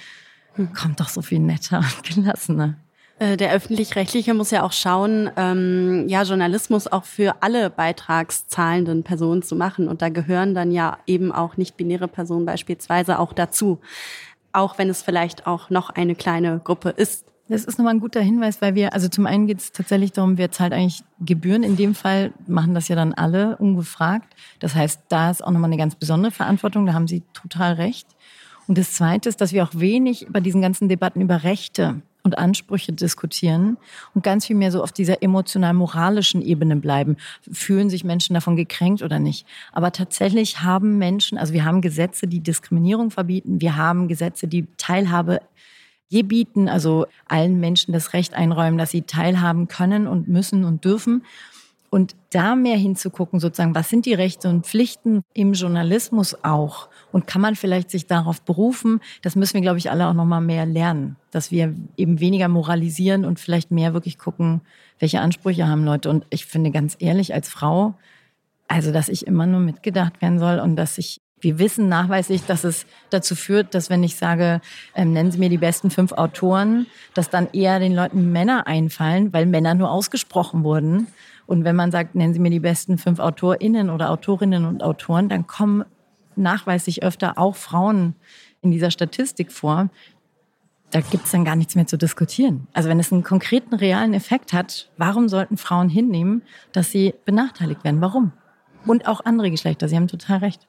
Kommt 0.74 1.00
doch 1.00 1.08
so 1.08 1.22
viel 1.22 1.40
netter 1.40 1.78
und 1.78 2.04
gelassener. 2.16 2.76
Äh, 3.24 3.38
der 3.38 3.54
öffentlich-rechtliche 3.54 4.34
muss 4.34 4.52
ja 4.52 4.64
auch 4.64 4.74
schauen, 4.74 5.30
ähm, 5.38 6.10
ja, 6.10 6.24
Journalismus 6.24 6.88
auch 6.88 7.06
für 7.06 7.42
alle 7.42 7.70
beitragszahlenden 7.70 9.04
Personen 9.04 9.44
zu 9.44 9.56
machen. 9.56 9.88
Und 9.88 10.02
da 10.02 10.10
gehören 10.10 10.54
dann 10.54 10.72
ja 10.72 10.98
eben 11.08 11.32
auch 11.32 11.56
nicht-binäre 11.56 12.10
Personen 12.10 12.46
beispielsweise 12.46 13.20
auch 13.20 13.32
dazu. 13.32 13.80
Auch 14.52 14.78
wenn 14.78 14.90
es 14.90 15.02
vielleicht 15.02 15.48
auch 15.48 15.70
noch 15.70 15.90
eine 15.90 16.16
kleine 16.16 16.60
Gruppe 16.62 16.90
ist. 16.90 17.26
Das 17.48 17.64
ist 17.64 17.78
nochmal 17.78 17.94
ein 17.94 18.02
guter 18.02 18.20
Hinweis, 18.20 18.62
weil 18.62 18.76
wir, 18.76 18.94
also 18.94 19.08
zum 19.08 19.26
einen 19.26 19.48
geht 19.48 19.60
es 19.60 19.72
tatsächlich 19.72 20.12
darum, 20.12 20.38
wer 20.38 20.52
zahlt 20.52 20.74
eigentlich 20.74 21.02
Gebühren. 21.22 21.64
In 21.64 21.78
dem 21.78 21.96
Fall 21.96 22.34
machen 22.46 22.74
das 22.74 22.90
ja 22.90 22.98
dann 22.98 23.14
alle 23.14 23.56
ungefragt. 23.56 24.34
Das 24.60 24.76
heißt, 24.76 25.04
da 25.08 25.32
ist 25.32 25.42
auch 25.42 25.52
nochmal 25.52 25.70
eine 25.70 25.78
ganz 25.78 25.96
besondere 25.96 26.32
Verantwortung, 26.34 26.86
da 26.86 26.94
haben 26.94 27.08
Sie 27.08 27.24
total 27.34 27.74
recht. 27.74 28.08
Und 28.68 28.78
das 28.78 28.94
Zweite 28.94 29.30
ist, 29.30 29.40
dass 29.40 29.54
wir 29.54 29.64
auch 29.64 29.76
wenig 29.76 30.28
bei 30.30 30.42
diesen 30.42 30.62
ganzen 30.62 30.90
Debatten 30.90 31.22
über 31.22 31.44
Rechte 31.44 32.02
und 32.24 32.38
Ansprüche 32.38 32.94
diskutieren 32.94 33.78
und 34.16 34.24
ganz 34.24 34.46
viel 34.46 34.56
mehr 34.56 34.72
so 34.72 34.82
auf 34.82 34.92
dieser 34.92 35.22
emotional-moralischen 35.22 36.42
Ebene 36.42 36.78
bleiben. 36.78 37.18
Fühlen 37.52 37.90
sich 37.90 38.04
Menschen 38.04 38.34
davon 38.34 38.56
gekränkt 38.56 39.02
oder 39.02 39.20
nicht? 39.20 39.46
Aber 39.74 39.92
tatsächlich 39.92 40.62
haben 40.62 40.98
Menschen, 40.98 41.38
also 41.38 41.54
wir 41.54 41.66
haben 41.66 41.82
Gesetze, 41.82 42.28
die 42.28 42.40
Diskriminierung 42.40 43.12
verbieten, 43.12 43.60
wir 43.62 43.76
haben 43.76 44.08
Gesetze, 44.08 44.48
die 44.48 44.68
Teilhabe 44.78 45.42
bieten, 46.22 46.70
also 46.70 47.08
allen 47.28 47.60
Menschen 47.60 47.92
das 47.92 48.14
Recht 48.14 48.36
einräumen, 48.36 48.78
dass 48.78 48.92
sie 48.92 49.02
teilhaben 49.02 49.68
können 49.68 50.06
und 50.08 50.28
müssen 50.28 50.64
und 50.64 50.86
dürfen. 50.86 51.26
Und 51.90 52.16
da 52.30 52.56
mehr 52.56 52.78
hinzugucken, 52.78 53.40
sozusagen, 53.40 53.76
was 53.76 53.90
sind 53.90 54.06
die 54.06 54.14
Rechte 54.14 54.50
und 54.50 54.66
Pflichten 54.66 55.24
im 55.34 55.54
Journalismus 55.54 56.44
auch? 56.44 56.90
Und 57.14 57.28
kann 57.28 57.42
man 57.42 57.56
vielleicht 57.56 57.92
sich 57.92 58.08
darauf 58.08 58.42
berufen? 58.42 59.00
Das 59.22 59.38
müssen 59.38 59.54
wir, 59.54 59.62
glaube 59.62 59.78
ich, 59.78 59.90
alle 59.90 60.08
auch 60.08 60.14
noch 60.14 60.26
mal 60.26 60.42
mehr 60.42 60.66
lernen, 60.66 61.16
dass 61.32 61.52
wir 61.52 61.74
eben 61.96 62.20
weniger 62.20 62.50
moralisieren 62.50 63.24
und 63.24 63.40
vielleicht 63.40 63.72
mehr 63.72 63.94
wirklich 63.94 64.18
gucken, 64.18 64.62
welche 65.00 65.22
Ansprüche 65.22 65.68
haben 65.68 65.86
Leute. 65.86 66.10
Und 66.10 66.26
ich 66.32 66.46
finde 66.46 66.72
ganz 66.72 66.98
ehrlich, 67.00 67.34
als 67.34 67.48
Frau, 67.48 67.94
also, 68.68 68.92
dass 68.92 69.10
ich 69.10 69.28
immer 69.28 69.46
nur 69.46 69.60
mitgedacht 69.60 70.22
werden 70.22 70.40
soll 70.40 70.60
und 70.60 70.76
dass 70.76 70.98
ich 70.98 71.22
wir 71.44 71.60
wissen 71.60 71.90
nachweislich, 71.90 72.46
dass 72.46 72.64
es 72.64 72.86
dazu 73.10 73.36
führt, 73.36 73.76
dass 73.76 73.90
wenn 73.90 74.02
ich 74.02 74.16
sage, 74.16 74.62
ähm, 74.96 75.12
nennen 75.12 75.30
Sie 75.30 75.38
mir 75.38 75.50
die 75.50 75.58
besten 75.58 75.92
fünf 75.92 76.14
Autoren, 76.14 76.88
dass 77.14 77.30
dann 77.30 77.50
eher 77.52 77.80
den 77.80 77.94
Leuten 77.94 78.32
Männer 78.32 78.66
einfallen, 78.66 79.34
weil 79.34 79.46
Männer 79.46 79.76
nur 79.76 79.92
ausgesprochen 79.92 80.64
wurden. 80.64 81.08
Und 81.46 81.66
wenn 81.66 81.76
man 81.76 81.92
sagt, 81.92 82.16
nennen 82.16 82.34
Sie 82.34 82.40
mir 82.40 82.50
die 82.50 82.62
besten 82.62 82.98
fünf 82.98 83.20
AutorInnen 83.20 83.90
oder 83.90 84.10
Autorinnen 84.10 84.66
und 84.66 84.82
Autoren, 84.82 85.28
dann 85.28 85.46
kommen 85.46 85.84
nachweislich 86.38 87.04
öfter 87.04 87.38
auch 87.38 87.56
Frauen 87.56 88.16
in 88.62 88.72
dieser 88.72 88.92
Statistik 88.92 89.52
vor. 89.52 89.90
Da 90.92 91.02
gibt 91.02 91.26
es 91.26 91.32
dann 91.32 91.44
gar 91.44 91.56
nichts 91.56 91.76
mehr 91.76 91.88
zu 91.88 91.98
diskutieren. 91.98 92.68
Also 92.74 92.88
wenn 92.88 93.00
es 93.00 93.12
einen 93.12 93.24
konkreten, 93.24 93.74
realen 93.74 94.14
Effekt 94.14 94.54
hat, 94.54 94.92
warum 94.98 95.28
sollten 95.28 95.58
Frauen 95.58 95.90
hinnehmen, 95.90 96.44
dass 96.72 96.92
sie 96.92 97.16
benachteiligt 97.26 97.84
werden? 97.84 98.02
Warum? 98.02 98.32
Und 98.86 99.08
auch 99.08 99.26
andere 99.26 99.50
Geschlechter, 99.50 99.88
Sie 99.88 99.96
haben 99.96 100.08
total 100.08 100.40
recht. 100.40 100.68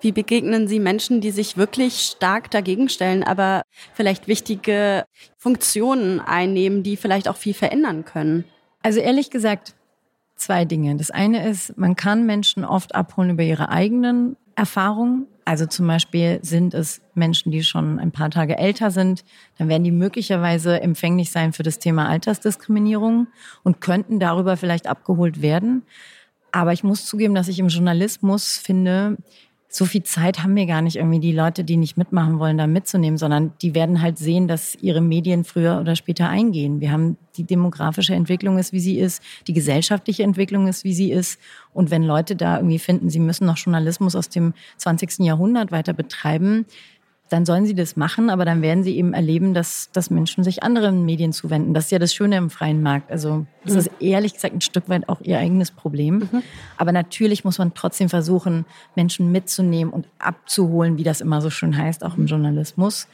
Wie 0.00 0.12
begegnen 0.12 0.68
Sie 0.68 0.80
Menschen, 0.80 1.20
die 1.20 1.30
sich 1.30 1.56
wirklich 1.56 2.00
stark 2.00 2.50
dagegen 2.50 2.88
stellen, 2.88 3.24
aber 3.24 3.62
vielleicht 3.94 4.28
wichtige 4.28 5.04
Funktionen 5.38 6.20
einnehmen, 6.20 6.82
die 6.82 6.96
vielleicht 6.96 7.26
auch 7.26 7.36
viel 7.36 7.54
verändern 7.54 8.04
können? 8.04 8.44
Also 8.82 9.00
ehrlich 9.00 9.30
gesagt, 9.30 9.74
zwei 10.36 10.64
Dinge. 10.64 10.94
Das 10.96 11.10
eine 11.10 11.48
ist, 11.48 11.78
man 11.78 11.96
kann 11.96 12.26
Menschen 12.26 12.64
oft 12.64 12.94
abholen 12.94 13.30
über 13.30 13.42
ihre 13.42 13.70
eigenen 13.70 14.36
Erfahrungen. 14.56 15.26
Also 15.44 15.66
zum 15.66 15.86
Beispiel 15.86 16.38
sind 16.42 16.72
es 16.74 17.02
Menschen, 17.14 17.52
die 17.52 17.62
schon 17.62 17.98
ein 17.98 18.12
paar 18.12 18.30
Tage 18.30 18.56
älter 18.56 18.90
sind, 18.90 19.24
dann 19.58 19.68
werden 19.68 19.84
die 19.84 19.90
möglicherweise 19.90 20.80
empfänglich 20.80 21.30
sein 21.30 21.52
für 21.52 21.62
das 21.62 21.78
Thema 21.78 22.08
Altersdiskriminierung 22.08 23.26
und 23.62 23.80
könnten 23.80 24.20
darüber 24.20 24.56
vielleicht 24.56 24.86
abgeholt 24.86 25.42
werden. 25.42 25.82
Aber 26.50 26.72
ich 26.72 26.84
muss 26.84 27.04
zugeben, 27.04 27.34
dass 27.34 27.48
ich 27.48 27.58
im 27.58 27.68
Journalismus 27.68 28.56
finde, 28.56 29.18
so 29.76 29.86
viel 29.86 30.04
Zeit 30.04 30.44
haben 30.44 30.54
wir 30.54 30.66
gar 30.66 30.82
nicht 30.82 30.94
irgendwie 30.94 31.18
die 31.18 31.32
Leute, 31.32 31.64
die 31.64 31.76
nicht 31.76 31.96
mitmachen 31.96 32.38
wollen, 32.38 32.56
da 32.58 32.68
mitzunehmen, 32.68 33.18
sondern 33.18 33.52
die 33.60 33.74
werden 33.74 34.00
halt 34.00 34.18
sehen, 34.18 34.46
dass 34.46 34.76
ihre 34.76 35.00
Medien 35.00 35.42
früher 35.42 35.80
oder 35.80 35.96
später 35.96 36.28
eingehen. 36.28 36.80
Wir 36.80 36.92
haben 36.92 37.16
die 37.36 37.42
demografische 37.42 38.14
Entwicklung 38.14 38.56
ist, 38.56 38.72
wie 38.72 38.78
sie 38.78 39.00
ist, 39.00 39.20
die 39.48 39.52
gesellschaftliche 39.52 40.22
Entwicklung 40.22 40.68
ist, 40.68 40.84
wie 40.84 40.94
sie 40.94 41.10
ist. 41.10 41.40
Und 41.72 41.90
wenn 41.90 42.04
Leute 42.04 42.36
da 42.36 42.58
irgendwie 42.58 42.78
finden, 42.78 43.10
sie 43.10 43.18
müssen 43.18 43.46
noch 43.46 43.56
Journalismus 43.56 44.14
aus 44.14 44.28
dem 44.28 44.54
20. 44.76 45.18
Jahrhundert 45.18 45.72
weiter 45.72 45.92
betreiben, 45.92 46.66
dann 47.30 47.46
sollen 47.46 47.64
sie 47.64 47.74
das 47.74 47.96
machen, 47.96 48.28
aber 48.28 48.44
dann 48.44 48.60
werden 48.60 48.84
sie 48.84 48.96
eben 48.96 49.14
erleben, 49.14 49.54
dass, 49.54 49.90
dass 49.92 50.10
Menschen 50.10 50.44
sich 50.44 50.62
anderen 50.62 51.04
Medien 51.04 51.32
zuwenden. 51.32 51.72
Das 51.72 51.86
ist 51.86 51.90
ja 51.90 51.98
das 51.98 52.14
Schöne 52.14 52.36
im 52.36 52.50
freien 52.50 52.82
Markt. 52.82 53.10
Also 53.10 53.46
das 53.64 53.72
mhm. 53.72 53.78
ist 53.78 53.90
ehrlich 53.98 54.34
gesagt 54.34 54.54
ein 54.54 54.60
Stück 54.60 54.88
weit 54.88 55.08
auch 55.08 55.20
ihr 55.22 55.38
eigenes 55.38 55.70
Problem. 55.70 56.28
Mhm. 56.30 56.42
Aber 56.76 56.92
natürlich 56.92 57.44
muss 57.44 57.58
man 57.58 57.72
trotzdem 57.72 58.10
versuchen, 58.10 58.66
Menschen 58.94 59.32
mitzunehmen 59.32 59.92
und 59.92 60.06
abzuholen, 60.18 60.98
wie 60.98 61.02
das 61.02 61.22
immer 61.22 61.40
so 61.40 61.48
schön 61.48 61.76
heißt, 61.76 62.04
auch 62.04 62.16
im 62.16 62.26
Journalismus. 62.26 63.08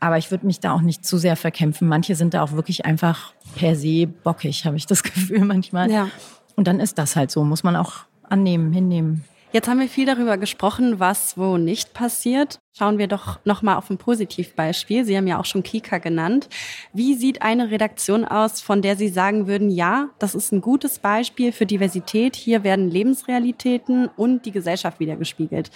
Aber 0.00 0.18
ich 0.18 0.30
würde 0.30 0.44
mich 0.44 0.60
da 0.60 0.72
auch 0.72 0.82
nicht 0.82 1.06
zu 1.06 1.16
sehr 1.16 1.36
verkämpfen. 1.36 1.88
Manche 1.88 2.14
sind 2.14 2.34
da 2.34 2.42
auch 2.42 2.52
wirklich 2.52 2.84
einfach 2.84 3.32
per 3.56 3.74
se 3.74 4.06
bockig, 4.06 4.66
habe 4.66 4.76
ich 4.76 4.86
das 4.86 5.02
Gefühl 5.02 5.44
manchmal. 5.44 5.90
Ja. 5.90 6.10
Und 6.56 6.68
dann 6.68 6.78
ist 6.78 6.98
das 6.98 7.16
halt 7.16 7.30
so, 7.30 7.42
muss 7.42 7.64
man 7.64 7.74
auch 7.74 8.04
annehmen, 8.28 8.72
hinnehmen. 8.72 9.24
Jetzt 9.56 9.68
haben 9.68 9.80
wir 9.80 9.88
viel 9.88 10.04
darüber 10.04 10.36
gesprochen, 10.36 11.00
was 11.00 11.38
wo 11.38 11.56
nicht 11.56 11.94
passiert. 11.94 12.58
Schauen 12.76 12.98
wir 12.98 13.06
doch 13.06 13.40
noch 13.46 13.62
mal 13.62 13.76
auf 13.76 13.88
ein 13.88 13.96
Positivbeispiel. 13.96 15.06
Sie 15.06 15.16
haben 15.16 15.26
ja 15.26 15.40
auch 15.40 15.46
schon 15.46 15.62
Kika 15.62 15.96
genannt. 15.96 16.50
Wie 16.92 17.14
sieht 17.14 17.40
eine 17.40 17.70
Redaktion 17.70 18.26
aus, 18.26 18.60
von 18.60 18.82
der 18.82 18.96
Sie 18.96 19.08
sagen 19.08 19.46
würden, 19.46 19.70
ja, 19.70 20.10
das 20.18 20.34
ist 20.34 20.52
ein 20.52 20.60
gutes 20.60 20.98
Beispiel 20.98 21.52
für 21.52 21.64
Diversität. 21.64 22.36
Hier 22.36 22.64
werden 22.64 22.90
Lebensrealitäten 22.90 24.10
und 24.14 24.44
die 24.44 24.52
Gesellschaft 24.52 25.00
wiedergespiegelt. 25.00 25.70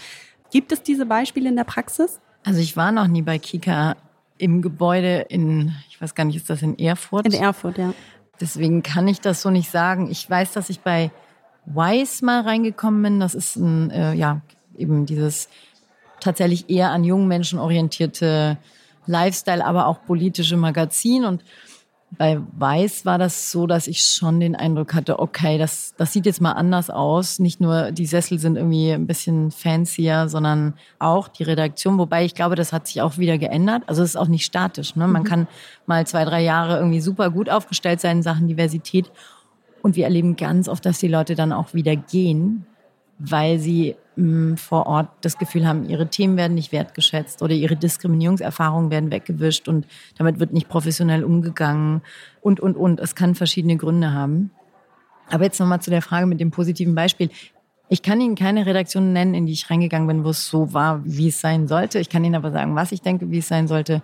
Gibt 0.52 0.72
es 0.72 0.82
diese 0.82 1.06
Beispiele 1.06 1.48
in 1.48 1.56
der 1.56 1.64
Praxis? 1.64 2.20
Also 2.44 2.60
ich 2.60 2.76
war 2.76 2.92
noch 2.92 3.06
nie 3.06 3.22
bei 3.22 3.38
Kika 3.38 3.96
im 4.36 4.60
Gebäude 4.60 5.24
in, 5.30 5.72
ich 5.88 5.98
weiß 5.98 6.14
gar 6.14 6.24
nicht, 6.24 6.36
ist 6.36 6.50
das 6.50 6.60
in 6.60 6.78
Erfurt? 6.78 7.24
In 7.24 7.32
Erfurt, 7.32 7.78
ja. 7.78 7.94
Deswegen 8.42 8.82
kann 8.82 9.08
ich 9.08 9.22
das 9.22 9.40
so 9.40 9.48
nicht 9.48 9.70
sagen. 9.70 10.10
Ich 10.10 10.28
weiß, 10.28 10.52
dass 10.52 10.68
ich 10.68 10.80
bei 10.80 11.10
Wise 11.74 12.24
mal 12.24 12.42
reingekommen 12.42 13.02
bin. 13.02 13.20
Das 13.20 13.34
ist 13.34 13.56
ein, 13.56 13.90
äh, 13.90 14.14
ja, 14.14 14.40
eben 14.76 15.06
dieses 15.06 15.48
tatsächlich 16.20 16.68
eher 16.68 16.90
an 16.90 17.04
jungen 17.04 17.28
Menschen 17.28 17.58
orientierte 17.58 18.58
Lifestyle, 19.06 19.64
aber 19.64 19.86
auch 19.86 20.04
politische 20.04 20.56
Magazin. 20.56 21.24
Und 21.24 21.42
bei 22.12 22.40
Weiß 22.58 23.04
war 23.06 23.18
das 23.18 23.52
so, 23.52 23.66
dass 23.66 23.86
ich 23.86 24.04
schon 24.04 24.40
den 24.40 24.56
Eindruck 24.56 24.94
hatte, 24.94 25.20
okay, 25.20 25.58
das, 25.58 25.94
das 25.96 26.12
sieht 26.12 26.26
jetzt 26.26 26.40
mal 26.40 26.52
anders 26.52 26.90
aus. 26.90 27.38
Nicht 27.38 27.60
nur 27.60 27.92
die 27.92 28.06
Sessel 28.06 28.38
sind 28.38 28.56
irgendwie 28.56 28.90
ein 28.90 29.06
bisschen 29.06 29.50
fancier, 29.50 30.28
sondern 30.28 30.74
auch 30.98 31.28
die 31.28 31.44
Redaktion. 31.44 31.98
Wobei 31.98 32.24
ich 32.24 32.34
glaube, 32.34 32.56
das 32.56 32.72
hat 32.72 32.88
sich 32.88 33.00
auch 33.00 33.18
wieder 33.18 33.38
geändert. 33.38 33.84
Also 33.86 34.02
es 34.02 34.10
ist 34.10 34.16
auch 34.16 34.28
nicht 34.28 34.44
statisch. 34.44 34.96
Ne? 34.96 35.06
Man 35.06 35.22
mhm. 35.22 35.26
kann 35.26 35.48
mal 35.86 36.06
zwei, 36.06 36.24
drei 36.24 36.42
Jahre 36.42 36.78
irgendwie 36.78 37.00
super 37.00 37.30
gut 37.30 37.48
aufgestellt 37.48 38.00
sein 38.00 38.18
in 38.18 38.22
Sachen 38.22 38.48
Diversität 38.48 39.10
und 39.82 39.96
wir 39.96 40.04
erleben 40.04 40.36
ganz 40.36 40.68
oft, 40.68 40.84
dass 40.84 40.98
die 40.98 41.08
Leute 41.08 41.34
dann 41.34 41.52
auch 41.52 41.74
wieder 41.74 41.96
gehen, 41.96 42.66
weil 43.18 43.58
sie 43.58 43.96
mh, 44.16 44.52
mm, 44.52 44.56
vor 44.56 44.86
Ort 44.86 45.08
das 45.20 45.38
Gefühl 45.38 45.66
haben, 45.66 45.88
ihre 45.88 46.08
Themen 46.08 46.36
werden 46.36 46.54
nicht 46.54 46.72
wertgeschätzt 46.72 47.42
oder 47.42 47.54
ihre 47.54 47.76
Diskriminierungserfahrungen 47.76 48.90
werden 48.90 49.10
weggewischt 49.10 49.68
und 49.68 49.86
damit 50.16 50.40
wird 50.40 50.52
nicht 50.52 50.68
professionell 50.68 51.24
umgegangen 51.24 52.02
und, 52.40 52.60
und, 52.60 52.76
und. 52.76 53.00
Es 53.00 53.14
kann 53.14 53.34
verschiedene 53.34 53.76
Gründe 53.76 54.12
haben. 54.12 54.50
Aber 55.28 55.44
jetzt 55.44 55.60
nochmal 55.60 55.80
zu 55.80 55.90
der 55.90 56.02
Frage 56.02 56.26
mit 56.26 56.40
dem 56.40 56.50
positiven 56.50 56.94
Beispiel. 56.94 57.30
Ich 57.88 58.02
kann 58.02 58.20
Ihnen 58.20 58.36
keine 58.36 58.66
Redaktion 58.66 59.12
nennen, 59.12 59.34
in 59.34 59.46
die 59.46 59.52
ich 59.52 59.68
reingegangen 59.68 60.06
bin, 60.06 60.24
wo 60.24 60.30
es 60.30 60.48
so 60.48 60.72
war, 60.72 61.02
wie 61.04 61.28
es 61.28 61.40
sein 61.40 61.68
sollte. 61.68 61.98
Ich 61.98 62.08
kann 62.08 62.24
Ihnen 62.24 62.36
aber 62.36 62.52
sagen, 62.52 62.74
was 62.74 62.92
ich 62.92 63.02
denke, 63.02 63.30
wie 63.30 63.38
es 63.38 63.48
sein 63.48 63.68
sollte. 63.68 64.02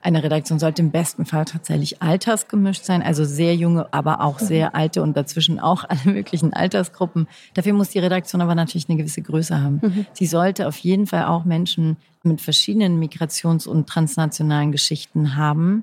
Eine 0.00 0.22
Redaktion 0.22 0.60
sollte 0.60 0.80
im 0.80 0.92
besten 0.92 1.26
Fall 1.26 1.44
tatsächlich 1.44 2.00
altersgemischt 2.00 2.84
sein, 2.84 3.02
also 3.02 3.24
sehr 3.24 3.56
junge, 3.56 3.92
aber 3.92 4.20
auch 4.20 4.38
sehr 4.38 4.76
alte 4.76 5.02
und 5.02 5.16
dazwischen 5.16 5.58
auch 5.58 5.84
alle 5.88 6.12
möglichen 6.12 6.52
Altersgruppen. 6.52 7.26
Dafür 7.54 7.72
muss 7.72 7.90
die 7.90 7.98
Redaktion 7.98 8.40
aber 8.40 8.54
natürlich 8.54 8.88
eine 8.88 8.96
gewisse 8.96 9.22
Größe 9.22 9.60
haben. 9.60 9.80
Mhm. 9.82 10.06
Sie 10.12 10.26
sollte 10.26 10.68
auf 10.68 10.78
jeden 10.78 11.06
Fall 11.08 11.24
auch 11.24 11.44
Menschen 11.44 11.96
mit 12.22 12.40
verschiedenen 12.40 13.02
Migrations- 13.02 13.66
und 13.66 13.88
transnationalen 13.88 14.70
Geschichten 14.70 15.36
haben, 15.36 15.82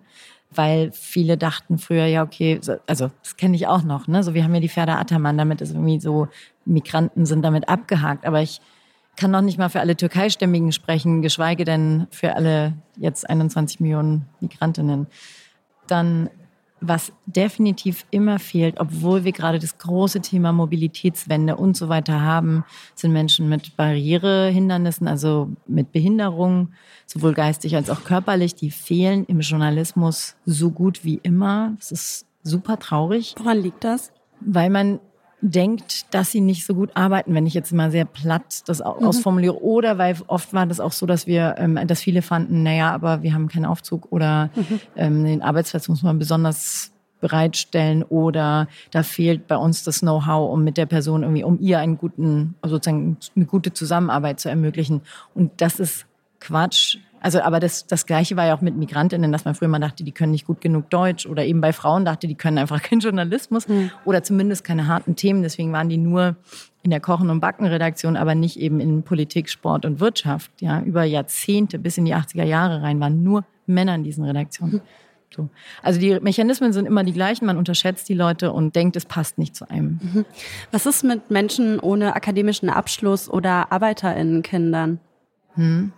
weil 0.50 0.92
viele 0.94 1.38
dachten 1.38 1.78
früher, 1.78 2.06
ja, 2.06 2.24
okay, 2.24 2.62
also 2.88 3.12
das 3.22 3.36
kenne 3.36 3.56
ich 3.56 3.68
auch 3.68 3.84
noch, 3.84 4.08
ne? 4.08 4.24
So, 4.24 4.34
wir 4.34 4.46
haben 4.46 4.54
ja 4.54 4.62
die 4.62 4.70
Pferde 4.70 4.94
Ataman, 4.94 5.38
damit 5.38 5.60
ist 5.60 5.72
irgendwie 5.72 6.00
so, 6.00 6.30
Migranten 6.66 7.26
sind 7.26 7.44
damit 7.44 7.68
abgehakt. 7.68 8.26
Aber 8.26 8.42
ich 8.42 8.62
kann 9.16 9.32
noch 9.32 9.42
nicht 9.42 9.58
mal 9.58 9.70
für 9.70 9.80
alle 9.80 9.96
Türkeistämmigen 9.96 10.72
sprechen, 10.72 11.22
geschweige 11.22 11.66
denn 11.66 12.08
für 12.12 12.36
alle 12.36 12.74
jetzt 12.98 13.30
21 13.30 13.80
Millionen 13.80 14.26
Migrantinnen. 14.40 15.08
Dann, 15.88 16.30
was 16.82 17.14
definitiv 17.26 18.06
immer 18.12 18.40
fehlt, 18.40 18.80
obwohl 18.80 19.24
wir 19.24 19.32
gerade 19.32 19.60
das 19.60 19.78
große 19.78 20.22
Thema 20.22 20.52
Mobilitätswende 20.52 21.56
und 21.56 21.78
so 21.78 21.90
weiter 21.90 22.22
haben, 22.22 22.66
sind 22.96 23.14
Menschen 23.14 23.48
mit 23.50 23.78
Barrierehindernissen, 23.78 25.08
also 25.08 25.50
mit 25.68 25.92
Behinderung, 25.92 26.74
sowohl 27.06 27.34
geistig 27.34 27.76
als 27.76 27.90
auch 27.90 28.04
körperlich, 28.04 28.56
die 28.56 28.72
fehlen 28.72 29.26
im 29.26 29.40
Journalismus 29.40 30.36
so 30.46 30.72
gut 30.72 31.04
wie 31.04 31.20
immer. 31.24 31.74
Das 31.80 31.92
ist 31.92 32.26
super 32.44 32.78
traurig. 32.80 33.36
Woran 33.38 33.60
liegt 33.60 33.84
das? 33.84 34.12
Weil 34.42 34.70
man 34.70 35.00
denkt, 35.42 36.14
dass 36.14 36.32
sie 36.32 36.42
nicht 36.42 36.66
so 36.66 36.74
gut 36.74 36.92
arbeiten, 36.96 37.34
wenn 37.34 37.46
ich 37.46 37.54
jetzt 37.54 37.72
mal 37.72 37.92
sehr 37.92 38.06
platt 38.06 38.64
das 38.68 38.80
mhm. 38.80 38.86
ausformuliere. 38.86 39.62
Oder 39.62 39.98
weil 39.98 40.16
oft 40.28 40.54
war 40.54 40.66
das 40.66 40.80
auch 40.80 40.92
so, 40.92 41.06
dass 41.06 41.28
wir, 41.28 41.56
ähm, 41.58 41.80
dass 41.88 42.02
viele 42.02 42.22
fanden, 42.22 42.64
naja, 42.64 42.92
aber 42.92 43.22
wir 43.22 43.34
haben 43.34 43.48
keinen 43.48 43.66
Aufzug 43.66 44.12
oder 44.12 44.50
mhm. 44.56 44.80
ähm, 44.96 45.24
den 45.26 45.42
Arbeitsplatz 45.42 45.88
muss 45.88 46.04
man 46.04 46.20
besonders 46.20 46.92
bereitstellen 47.22 48.04
oder 48.04 48.68
da 48.92 49.02
fehlt 49.02 49.48
bei 49.48 49.58
uns 49.58 49.84
das 49.84 50.02
Know-how, 50.02 50.52
um 50.52 50.64
mit 50.64 50.78
der 50.78 50.86
Person 50.86 51.24
irgendwie, 51.24 51.44
um 51.44 51.60
ihr 51.60 51.80
einen 51.80 51.98
guten, 51.98 52.56
also 52.62 52.76
sozusagen 52.76 53.18
eine 53.36 53.46
gute 53.46 53.74
Zusammenarbeit 53.74 54.40
zu 54.40 54.50
ermöglichen. 54.50 55.02
Und 55.34 55.62
das 55.62 55.80
ist 55.80 56.06
Quatsch. 56.40 56.98
Also, 57.26 57.42
aber 57.42 57.60
das, 57.60 57.88
das 57.88 58.06
Gleiche 58.06 58.38
war 58.38 58.46
ja 58.46 58.56
auch 58.56 58.62
mit 58.62 58.78
Migrantinnen, 58.78 59.32
dass 59.32 59.46
man 59.46 59.56
früher 59.56 59.68
mal 59.68 59.80
dachte, 59.80 60.04
die 60.04 60.12
können 60.12 60.32
nicht 60.32 60.46
gut 60.46 60.62
genug 60.62 60.92
Deutsch 60.92 61.26
oder 61.26 61.44
eben 61.44 61.60
bei 61.60 61.74
Frauen 61.74 62.06
dachte, 62.06 62.28
die 62.28 62.36
können 62.36 62.60
einfach 62.60 62.80
keinen 62.84 63.00
Journalismus 63.00 63.68
mhm. 63.68 63.90
oder 64.06 64.22
zumindest 64.22 64.64
keine 64.64 64.86
harten 64.86 65.16
Themen. 65.16 65.42
Deswegen 65.42 65.74
waren 65.74 65.90
die 65.90 65.98
nur 65.98 66.36
in 66.84 66.92
der 66.92 67.00
Kochen- 67.00 67.32
und 67.32 67.40
Backenredaktion, 67.40 68.16
aber 68.16 68.36
nicht 68.36 68.60
eben 68.60 68.80
in 68.80 69.02
Politik, 69.02 69.50
Sport 69.50 69.86
und 69.86 70.00
Wirtschaft. 70.00 70.52
Ja, 70.62 70.82
über 70.82 71.04
Jahrzehnte 71.04 71.80
bis 71.80 71.98
in 71.98 72.06
die 72.06 72.14
80er 72.14 72.44
Jahre 72.44 72.84
rein 72.84 73.00
waren 73.00 73.24
nur 73.24 73.44
Männer 73.66 73.96
in 73.96 74.04
diesen 74.04 74.24
Redaktionen. 74.24 74.76
Mhm. 74.76 74.82
So. 75.36 75.50
Also 75.82 76.00
die 76.00 76.20
Mechanismen 76.20 76.74
sind 76.74 76.86
immer 76.86 77.04
die 77.04 77.14
gleichen. 77.14 77.48
Man 77.48 77.58
unterschätzt 77.58 78.08
die 78.08 78.14
Leute 78.14 78.52
und 78.52 78.76
denkt, 78.76 78.98
es 78.98 79.06
passt 79.06 79.40
nicht 79.40 79.56
zu 79.56 79.68
einem. 79.68 80.00
Mhm. 80.00 80.26
Was 80.72 80.86
ist 80.86 81.04
mit 81.04 81.32
Menschen 81.32 81.80
ohne 81.80 82.16
akademischen 82.16 82.70
Abschluss 82.70 83.28
oder 83.28 83.72
ArbeiterInnenkindern? 83.72 85.00
Hm. 85.56 85.92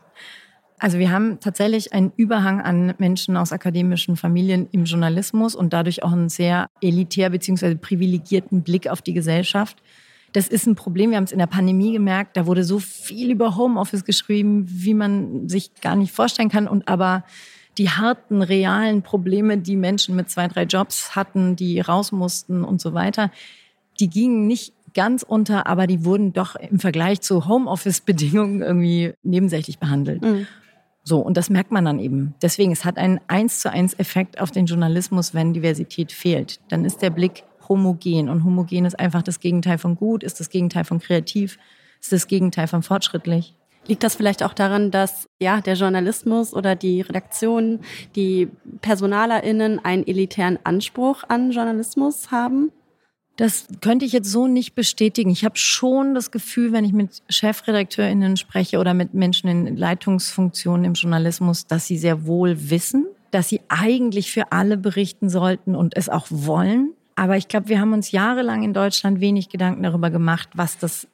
Also 0.79 0.99
wir 0.99 1.11
haben 1.11 1.39
tatsächlich 1.39 1.93
einen 1.93 2.11
Überhang 2.15 2.61
an 2.61 2.93
Menschen 2.99 3.35
aus 3.35 3.51
akademischen 3.51 4.15
Familien 4.15 4.67
im 4.71 4.85
Journalismus 4.85 5.55
und 5.55 5.73
dadurch 5.73 6.03
auch 6.03 6.11
einen 6.11 6.29
sehr 6.29 6.67
elitär 6.81 7.31
bzw. 7.31 7.75
privilegierten 7.75 8.61
Blick 8.61 8.87
auf 8.87 9.01
die 9.01 9.13
Gesellschaft. 9.13 9.81
Das 10.33 10.47
ist 10.47 10.67
ein 10.67 10.75
Problem. 10.75 11.09
Wir 11.09 11.17
haben 11.17 11.23
es 11.23 11.31
in 11.31 11.39
der 11.39 11.47
Pandemie 11.47 11.93
gemerkt. 11.93 12.37
Da 12.37 12.45
wurde 12.45 12.63
so 12.63 12.77
viel 12.77 13.31
über 13.31 13.55
Homeoffice 13.55 14.05
geschrieben, 14.05 14.65
wie 14.67 14.93
man 14.93 15.49
sich 15.49 15.73
gar 15.81 15.95
nicht 15.95 16.11
vorstellen 16.11 16.49
kann. 16.49 16.67
Und 16.67 16.87
aber 16.87 17.23
die 17.79 17.89
harten, 17.89 18.43
realen 18.43 19.01
Probleme, 19.01 19.57
die 19.57 19.75
Menschen 19.75 20.15
mit 20.15 20.29
zwei, 20.29 20.47
drei 20.47 20.63
Jobs 20.63 21.15
hatten, 21.15 21.55
die 21.55 21.79
raus 21.79 22.11
mussten 22.11 22.63
und 22.63 22.81
so 22.81 22.93
weiter, 22.93 23.31
die 23.99 24.09
gingen 24.09 24.45
nicht 24.45 24.73
ganz 24.93 25.23
unter, 25.23 25.67
aber 25.67 25.87
die 25.87 26.05
wurden 26.05 26.33
doch 26.33 26.55
im 26.55 26.79
Vergleich 26.79 27.21
zu 27.21 27.47
Homeoffice-Bedingungen 27.47 28.61
irgendwie 28.61 29.13
nebensächlich 29.23 29.79
behandelt. 29.79 30.21
Mhm. 30.21 30.47
So, 31.07 31.19
und 31.19 31.37
das 31.37 31.49
merkt 31.49 31.71
man 31.71 31.85
dann 31.85 31.99
eben. 31.99 32.33
Deswegen, 32.41 32.73
es 32.73 32.83
hat 32.83 32.97
einen 32.97 33.21
eins 33.29 33.61
zu 33.61 33.71
eins 33.71 33.97
Effekt 33.97 34.41
auf 34.41 34.51
den 34.51 34.65
Journalismus, 34.65 35.33
wenn 35.33 35.53
Diversität 35.53 36.11
fehlt. 36.11 36.59
Dann 36.67 36.83
ist 36.83 37.01
der 37.01 37.11
Blick 37.11 37.45
homogen. 37.69 38.27
Und 38.27 38.43
homogen 38.43 38.83
ist 38.83 38.99
einfach 38.99 39.21
das 39.21 39.39
Gegenteil 39.39 39.77
von 39.77 39.95
gut, 39.95 40.21
ist 40.21 40.41
das 40.41 40.49
Gegenteil 40.49 40.83
von 40.83 40.99
kreativ, 40.99 41.59
ist 42.01 42.11
das 42.11 42.27
Gegenteil 42.27 42.67
von 42.67 42.83
fortschrittlich. 42.83 43.55
Liegt 43.87 44.03
das 44.03 44.15
vielleicht 44.15 44.43
auch 44.43 44.53
daran, 44.53 44.91
dass 44.91 45.29
ja 45.39 45.61
der 45.61 45.75
Journalismus 45.75 46.53
oder 46.53 46.75
die 46.75 46.99
Redaktion, 46.99 47.79
die 48.17 48.49
PersonalerInnen 48.81 49.79
einen 49.85 50.05
elitären 50.05 50.59
Anspruch 50.65 51.23
an 51.29 51.51
Journalismus 51.51 52.31
haben? 52.31 52.73
Das 53.37 53.67
könnte 53.81 54.03
ich 54.03 54.13
jetzt 54.13 54.31
so 54.31 54.47
nicht 54.47 54.73
bestätigen. 54.73 55.29
Ich 55.29 55.45
habe 55.45 55.57
schon 55.57 56.15
das 56.15 56.31
Gefühl, 56.31 56.71
wenn 56.73 56.83
ich 56.83 56.91
mit 56.91 57.21
Chefredakteurinnen 57.29 58.35
spreche 58.35 58.79
oder 58.79 58.95
mit 58.95 59.13
Menschen 59.13 59.47
in 59.47 59.77
Leitungsfunktionen 59.77 60.85
im 60.85 60.93
Journalismus, 60.93 61.67
dass 61.67 61.85
sie 61.85 61.99
sehr 61.99 62.25
wohl 62.25 62.71
wissen, 62.71 63.05
dass 63.29 63.47
sie 63.47 63.61
eigentlich 63.69 64.31
für 64.31 64.51
alle 64.51 64.75
berichten 64.75 65.29
sollten 65.29 65.75
und 65.75 65.95
es 65.95 66.09
auch 66.09 66.25
wollen. 66.29 66.93
Aber 67.15 67.37
ich 67.37 67.47
glaube, 67.47 67.69
wir 67.69 67.79
haben 67.79 67.93
uns 67.93 68.11
jahrelang 68.11 68.63
in 68.63 68.73
Deutschland 68.73 69.21
wenig 69.21 69.49
Gedanken 69.49 69.83
darüber 69.83 70.09
gemacht, 70.09 70.49
was 70.53 70.79
das 70.79 71.07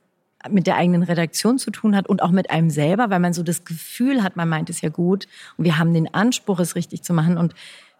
mit 0.50 0.66
der 0.66 0.78
eigenen 0.78 1.04
Redaktion 1.04 1.58
zu 1.58 1.72
tun 1.72 1.96
hat 1.96 2.08
und 2.08 2.22
auch 2.22 2.32
mit 2.32 2.50
einem 2.50 2.70
selber, 2.70 3.10
weil 3.10 3.20
man 3.20 3.34
so 3.34 3.44
das 3.44 3.66
Gefühl 3.66 4.24
hat, 4.24 4.36
man 4.38 4.48
meint 4.48 4.70
es 4.70 4.82
ja 4.82 4.90
gut 4.90 5.28
und 5.58 5.66
wir 5.66 5.78
haben 5.78 5.94
den 5.94 6.14
Anspruch, 6.14 6.60
es 6.60 6.76
richtig 6.76 7.04
zu 7.04 7.14
machen. 7.14 7.38
Und 7.38 7.54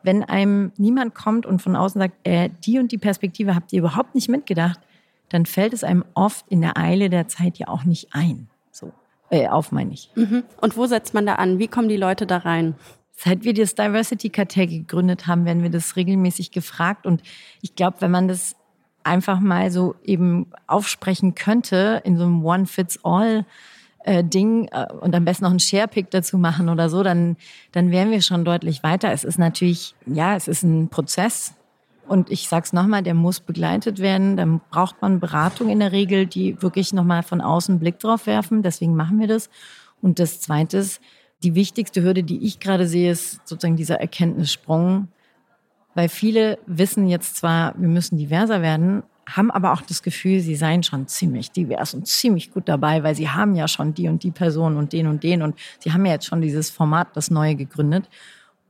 wenn 0.04 0.24
einem 0.24 0.72
niemand 0.78 1.16
kommt 1.16 1.46
und 1.46 1.62
von 1.62 1.76
außen 1.76 2.00
sagt, 2.00 2.16
äh, 2.28 2.50
die 2.66 2.80
und 2.80 2.92
die 2.92 2.98
Perspektive 2.98 3.56
habt 3.56 3.74
ihr 3.74 3.80
überhaupt 3.80 4.16
nicht 4.16 4.30
mitgedacht, 4.30 4.80
dann 5.30 5.46
fällt 5.46 5.74
es 5.74 5.84
einem 5.84 6.06
oft 6.14 6.46
in 6.50 6.62
der 6.62 6.78
Eile 6.78 7.10
der 7.10 7.28
Zeit 7.28 7.58
ja 7.58 7.68
auch 7.68 7.86
nicht 7.86 8.10
ein. 8.12 8.48
So. 8.72 8.92
Äh, 9.30 9.48
auf 9.48 9.72
meine 9.72 9.94
ich. 9.94 10.12
Mhm. 10.16 10.44
Und 10.62 10.78
wo 10.78 10.86
setzt 10.86 11.14
man 11.14 11.26
da 11.26 11.36
an? 11.36 11.58
Wie 11.58 11.68
kommen 11.68 11.90
die 11.90 11.98
Leute 11.98 12.28
da 12.28 12.38
rein? 12.38 12.76
Seit 13.16 13.44
wir 13.44 13.54
das 13.54 13.76
Diversity 13.76 14.30
Cartel 14.30 14.68
gegründet 14.68 15.28
haben, 15.28 15.46
werden 15.46 15.64
wir 15.64 15.70
das 15.70 15.96
regelmäßig 15.96 16.52
gefragt. 16.52 17.06
Und 17.06 17.24
ich 17.62 17.76
glaube, 17.76 17.98
wenn 18.02 18.12
man 18.12 18.28
das 18.28 18.56
einfach 19.04 19.40
mal 19.40 19.72
so 19.72 19.96
eben 20.04 20.48
aufsprechen 20.68 21.36
könnte 21.36 22.02
in 22.04 22.18
so 22.18 22.24
einem 22.24 22.46
One-Fits-All, 22.46 23.46
äh, 24.04 24.24
Ding 24.24 24.68
äh, 24.72 24.88
und 25.02 25.16
am 25.16 25.26
besten 25.26 25.46
noch 25.46 25.52
einen 25.52 25.60
Sharepick 25.60 26.12
dazu 26.12 26.38
machen 26.38 26.70
oder 26.70 26.90
so, 26.90 27.04
dann, 27.04 27.38
dann 27.72 27.92
wären 27.92 28.12
wir 28.12 28.22
schon 28.22 28.46
deutlich 28.46 28.84
weiter. 28.84 29.12
Es 29.12 29.24
ist 29.24 29.40
natürlich, 29.40 29.96
ja, 30.06 30.36
es 30.36 30.48
ist 30.48 30.64
ein 30.64 30.90
Prozess. 30.90 31.54
Und 32.06 32.30
ich 32.30 32.50
sag's 32.50 32.74
nochmal, 32.74 33.02
der 33.02 33.14
muss 33.14 33.40
begleitet 33.40 34.00
werden. 34.00 34.36
Dann 34.36 34.60
braucht 34.70 35.02
man 35.02 35.20
Beratung 35.20 35.70
in 35.70 35.80
der 35.80 35.94
Regel, 35.94 36.26
die 36.26 36.62
wirklich 36.62 36.92
nochmal 36.92 37.24
von 37.24 37.40
außen 37.40 37.80
Blick 37.80 38.00
drauf 38.00 38.28
werfen. 38.28 38.62
Deswegen 38.62 38.96
machen 38.96 39.20
wir 39.20 39.28
das. 39.28 39.50
Und 40.02 40.20
das 40.20 40.42
Zweite 40.42 40.80
ist, 40.80 41.02
die 41.44 41.56
wichtigste 41.56 42.04
Hürde, 42.04 42.24
die 42.24 42.46
ich 42.46 42.60
gerade 42.60 42.88
sehe, 42.88 43.12
ist 43.12 43.48
sozusagen 43.48 43.78
dieser 43.78 44.02
Erkenntnissprung. 44.02 45.08
Weil 45.96 46.10
viele 46.10 46.58
wissen 46.66 47.08
jetzt 47.08 47.38
zwar, 47.38 47.74
wir 47.80 47.88
müssen 47.88 48.18
diverser 48.18 48.62
werden, 48.62 49.04
haben 49.30 49.52
aber 49.52 49.74
auch 49.74 49.82
das 49.82 50.04
Gefühl, 50.04 50.40
sie 50.40 50.56
seien 50.56 50.84
schon 50.84 51.08
ziemlich 51.08 51.52
divers 51.52 51.94
und 51.94 52.08
ziemlich 52.08 52.52
gut 52.52 52.68
dabei, 52.68 53.04
weil 53.04 53.16
sie 53.16 53.30
haben 53.30 53.56
ja 53.56 53.68
schon 53.68 53.94
die 53.94 54.10
und 54.10 54.24
die 54.24 54.32
Person 54.32 54.78
und 54.78 54.94
den 54.94 55.08
und 55.08 55.24
den 55.24 55.42
und 55.42 55.58
sie 55.80 55.94
haben 55.94 56.06
ja 56.06 56.14
jetzt 56.14 56.26
schon 56.26 56.42
dieses 56.42 56.70
Format, 56.70 57.10
das 57.16 57.32
neue 57.32 57.56
gegründet. 57.56 58.10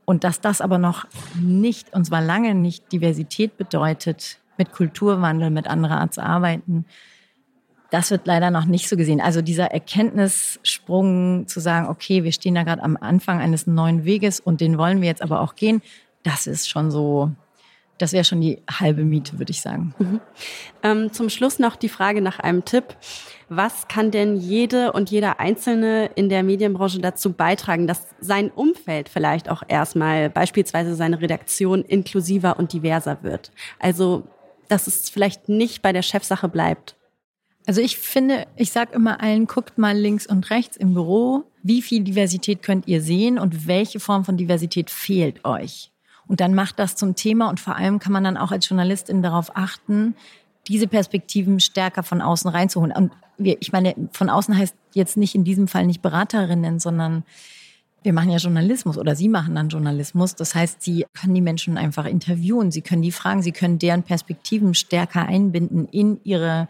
Und 0.04 0.22
dass 0.22 0.40
das 0.40 0.60
aber 0.60 0.78
noch 0.78 1.06
nicht, 1.40 1.92
und 1.94 2.04
zwar 2.04 2.20
lange 2.20 2.54
nicht 2.54 2.92
Diversität 2.92 3.56
bedeutet, 3.56 4.38
mit 4.58 4.72
Kulturwandel, 4.72 5.50
mit 5.50 5.66
anderer 5.66 5.98
Art 6.00 6.14
zu 6.14 6.22
arbeiten, 6.22 6.84
das 7.90 8.10
wird 8.10 8.26
leider 8.26 8.50
noch 8.50 8.64
nicht 8.64 8.88
so 8.88 8.96
gesehen. 8.96 9.20
Also 9.20 9.40
dieser 9.40 9.70
Erkenntnissprung 9.70 11.46
zu 11.46 11.60
sagen, 11.60 11.88
okay, 11.88 12.24
wir 12.24 12.32
stehen 12.32 12.54
da 12.54 12.64
gerade 12.64 12.82
am 12.82 12.96
Anfang 13.00 13.40
eines 13.40 13.66
neuen 13.66 14.04
Weges 14.04 14.40
und 14.40 14.60
den 14.60 14.78
wollen 14.78 15.00
wir 15.00 15.08
jetzt 15.08 15.22
aber 15.22 15.40
auch 15.40 15.54
gehen, 15.54 15.80
das 16.24 16.46
ist 16.46 16.68
schon 16.68 16.90
so 16.90 17.30
das 17.98 18.12
wäre 18.12 18.24
schon 18.24 18.40
die 18.40 18.60
halbe 18.68 19.04
Miete, 19.04 19.38
würde 19.38 19.52
ich 19.52 19.60
sagen. 19.60 19.94
Mhm. 19.98 20.20
Ähm, 20.82 21.12
zum 21.12 21.28
Schluss 21.28 21.58
noch 21.58 21.76
die 21.76 21.88
Frage 21.88 22.20
nach 22.20 22.40
einem 22.40 22.64
Tipp. 22.64 22.96
Was 23.48 23.88
kann 23.88 24.10
denn 24.10 24.36
jede 24.36 24.92
und 24.92 25.10
jeder 25.10 25.38
Einzelne 25.38 26.06
in 26.14 26.28
der 26.28 26.42
Medienbranche 26.42 26.98
dazu 26.98 27.32
beitragen, 27.32 27.86
dass 27.86 28.06
sein 28.20 28.50
Umfeld 28.50 29.08
vielleicht 29.08 29.48
auch 29.48 29.62
erstmal, 29.68 30.30
beispielsweise 30.30 30.94
seine 30.94 31.20
Redaktion, 31.20 31.82
inklusiver 31.82 32.58
und 32.58 32.72
diverser 32.72 33.18
wird? 33.22 33.52
Also, 33.78 34.24
dass 34.68 34.86
es 34.86 35.10
vielleicht 35.10 35.48
nicht 35.48 35.82
bei 35.82 35.92
der 35.92 36.02
Chefsache 36.02 36.48
bleibt. 36.48 36.96
Also 37.66 37.80
ich 37.80 37.96
finde, 37.96 38.46
ich 38.56 38.72
sage 38.72 38.92
immer 38.92 39.22
allen, 39.22 39.46
guckt 39.46 39.78
mal 39.78 39.96
links 39.96 40.26
und 40.26 40.50
rechts 40.50 40.76
im 40.76 40.94
Büro, 40.94 41.44
wie 41.62 41.80
viel 41.80 42.02
Diversität 42.02 42.62
könnt 42.62 42.86
ihr 42.88 43.00
sehen 43.00 43.38
und 43.38 43.66
welche 43.66 44.00
Form 44.00 44.24
von 44.24 44.36
Diversität 44.36 44.90
fehlt 44.90 45.44
euch. 45.44 45.90
Und 46.26 46.40
dann 46.40 46.54
macht 46.54 46.78
das 46.78 46.96
zum 46.96 47.14
Thema 47.14 47.48
und 47.50 47.60
vor 47.60 47.76
allem 47.76 47.98
kann 47.98 48.12
man 48.12 48.24
dann 48.24 48.36
auch 48.36 48.50
als 48.50 48.68
Journalistin 48.68 49.22
darauf 49.22 49.56
achten, 49.56 50.14
diese 50.68 50.86
Perspektiven 50.86 51.60
stärker 51.60 52.02
von 52.02 52.22
außen 52.22 52.50
reinzuholen. 52.50 52.92
Und 52.96 53.12
wir, 53.36 53.56
ich 53.60 53.72
meine, 53.72 53.94
von 54.12 54.30
außen 54.30 54.56
heißt 54.56 54.74
jetzt 54.94 55.16
nicht 55.16 55.34
in 55.34 55.44
diesem 55.44 55.68
Fall 55.68 55.86
nicht 55.86 56.02
Beraterinnen, 56.02 56.80
sondern 56.80 57.24
wir 58.02 58.12
machen 58.12 58.30
ja 58.30 58.36
Journalismus 58.36 58.98
oder 58.98 59.16
Sie 59.16 59.28
machen 59.28 59.54
dann 59.54 59.70
Journalismus. 59.70 60.34
Das 60.34 60.54
heißt, 60.54 60.82
Sie 60.82 61.06
können 61.14 61.34
die 61.34 61.40
Menschen 61.40 61.78
einfach 61.78 62.04
interviewen, 62.04 62.70
Sie 62.70 62.82
können 62.82 63.02
die 63.02 63.12
fragen, 63.12 63.42
Sie 63.42 63.52
können 63.52 63.78
deren 63.78 64.02
Perspektiven 64.02 64.74
stärker 64.74 65.26
einbinden 65.26 65.88
in 65.88 66.20
Ihre 66.22 66.68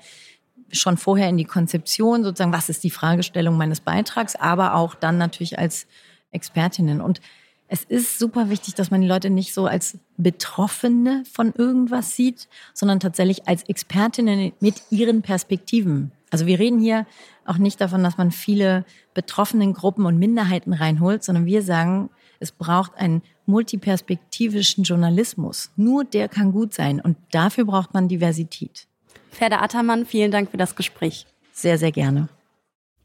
schon 0.73 0.97
vorher 0.97 1.29
in 1.29 1.37
die 1.37 1.45
Konzeption, 1.45 2.25
sozusagen, 2.25 2.53
was 2.53 2.69
ist 2.69 2.85
die 2.85 2.91
Fragestellung 2.91 3.57
meines 3.57 3.81
Beitrags, 3.81 4.35
aber 4.35 4.75
auch 4.75 4.95
dann 4.95 5.19
natürlich 5.19 5.59
als 5.59 5.87
Expertinnen. 6.31 7.01
Und 7.01 7.21
es 7.69 7.85
ist 7.85 8.19
super 8.19 8.51
wichtig, 8.51 8.75
dass 8.75 8.91
man 8.91 9.01
die 9.01 9.07
Leute 9.07 9.31
nicht 9.31 9.55
so 9.55 9.67
als 9.67 9.99
Betroffene 10.17 11.25
von 11.31 11.53
irgendwas 11.57 12.15
sieht, 12.15 12.49
sondern 12.73 13.01
tatsächlich 13.01 13.49
als 13.49 13.63
Expertinnen 13.65 14.53
mit 14.61 14.83
ihren 14.91 15.23
Perspektiven. 15.23 16.13
Also 16.31 16.47
wir 16.47 16.59
reden 16.59 16.81
hier 16.81 17.07
auch 17.45 17.59
nicht 17.59 17.81
davon, 17.81 18.03
dass 18.03 18.19
man 18.19 18.31
viele 18.31 18.85
betroffenen 19.15 19.73
Gruppen 19.73 20.05
und 20.05 20.19
Minderheiten 20.19 20.73
reinholt, 20.73 21.25
sondern 21.25 21.47
wir 21.47 21.63
sagen, 21.63 22.11
es 22.41 22.53
braucht 22.53 22.97
einen 22.97 23.23
multiperspektivischen 23.47 24.85
Journalismus. 24.85 25.71
Nur 25.77 26.05
der 26.05 26.29
kann 26.29 26.53
gut 26.53 26.75
sein 26.75 27.01
und 27.01 27.17
dafür 27.31 27.65
braucht 27.65 27.95
man 27.95 28.09
Diversität. 28.09 28.87
Ferda 29.31 29.61
Attermann, 29.61 30.07
vielen 30.07 30.31
Dank 30.31 30.51
für 30.51 30.57
das 30.57 30.77
Gespräch. 30.77 31.27
Sehr, 31.53 31.79
sehr 31.79 31.93
gerne. 31.93 32.29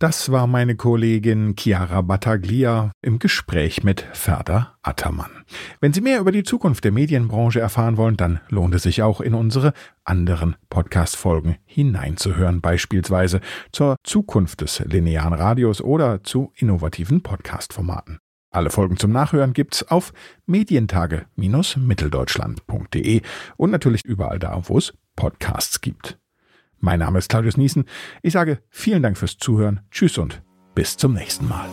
Das 0.01 0.31
war 0.31 0.47
meine 0.47 0.77
Kollegin 0.77 1.55
Chiara 1.59 2.01
Battaglia 2.01 2.93
im 3.01 3.19
Gespräch 3.19 3.83
mit 3.83 4.07
Ferda 4.13 4.77
Attermann. 4.81 5.43
Wenn 5.81 5.91
Sie 5.91 5.99
mehr 5.99 6.21
über 6.21 6.31
die 6.31 6.43
Zukunft 6.43 6.85
der 6.85 6.93
Medienbranche 6.93 7.59
erfahren 7.59 7.97
wollen, 7.97 8.15
dann 8.15 8.39
lohnt 8.47 8.73
es 8.75 8.83
sich 8.83 9.03
auch 9.03 9.19
in 9.19 9.33
unsere 9.33 9.73
anderen 10.05 10.55
Podcast-Folgen 10.69 11.57
hineinzuhören, 11.65 12.61
beispielsweise 12.61 13.41
zur 13.73 13.97
Zukunft 14.05 14.61
des 14.61 14.79
linearen 14.79 15.33
Radios 15.33 15.81
oder 15.81 16.23
zu 16.23 16.53
innovativen 16.55 17.21
Podcast-Formaten. 17.21 18.19
Alle 18.51 18.69
Folgen 18.69 18.95
zum 18.95 19.11
Nachhören 19.11 19.51
gibt's 19.51 19.83
auf 19.83 20.13
medientage-mitteldeutschland.de 20.45 23.21
und 23.57 23.69
natürlich 23.69 24.05
überall 24.05 24.39
da, 24.39 24.61
wo 24.63 24.77
es 24.77 24.93
Podcasts 25.17 25.81
gibt. 25.81 26.17
Mein 26.79 26.99
Name 26.99 27.19
ist 27.19 27.29
Claudius 27.29 27.57
Niesen. 27.57 27.85
Ich 28.21 28.33
sage 28.33 28.59
vielen 28.69 29.03
Dank 29.03 29.17
fürs 29.17 29.37
Zuhören. 29.37 29.81
Tschüss 29.91 30.17
und 30.17 30.41
bis 30.75 30.97
zum 30.97 31.13
nächsten 31.13 31.47
Mal. 31.47 31.67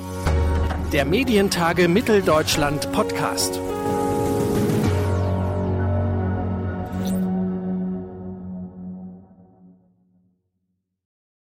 Der 0.92 1.04
Medientage 1.04 1.88
Mitteldeutschland 1.88 2.90
Podcast. 2.92 3.60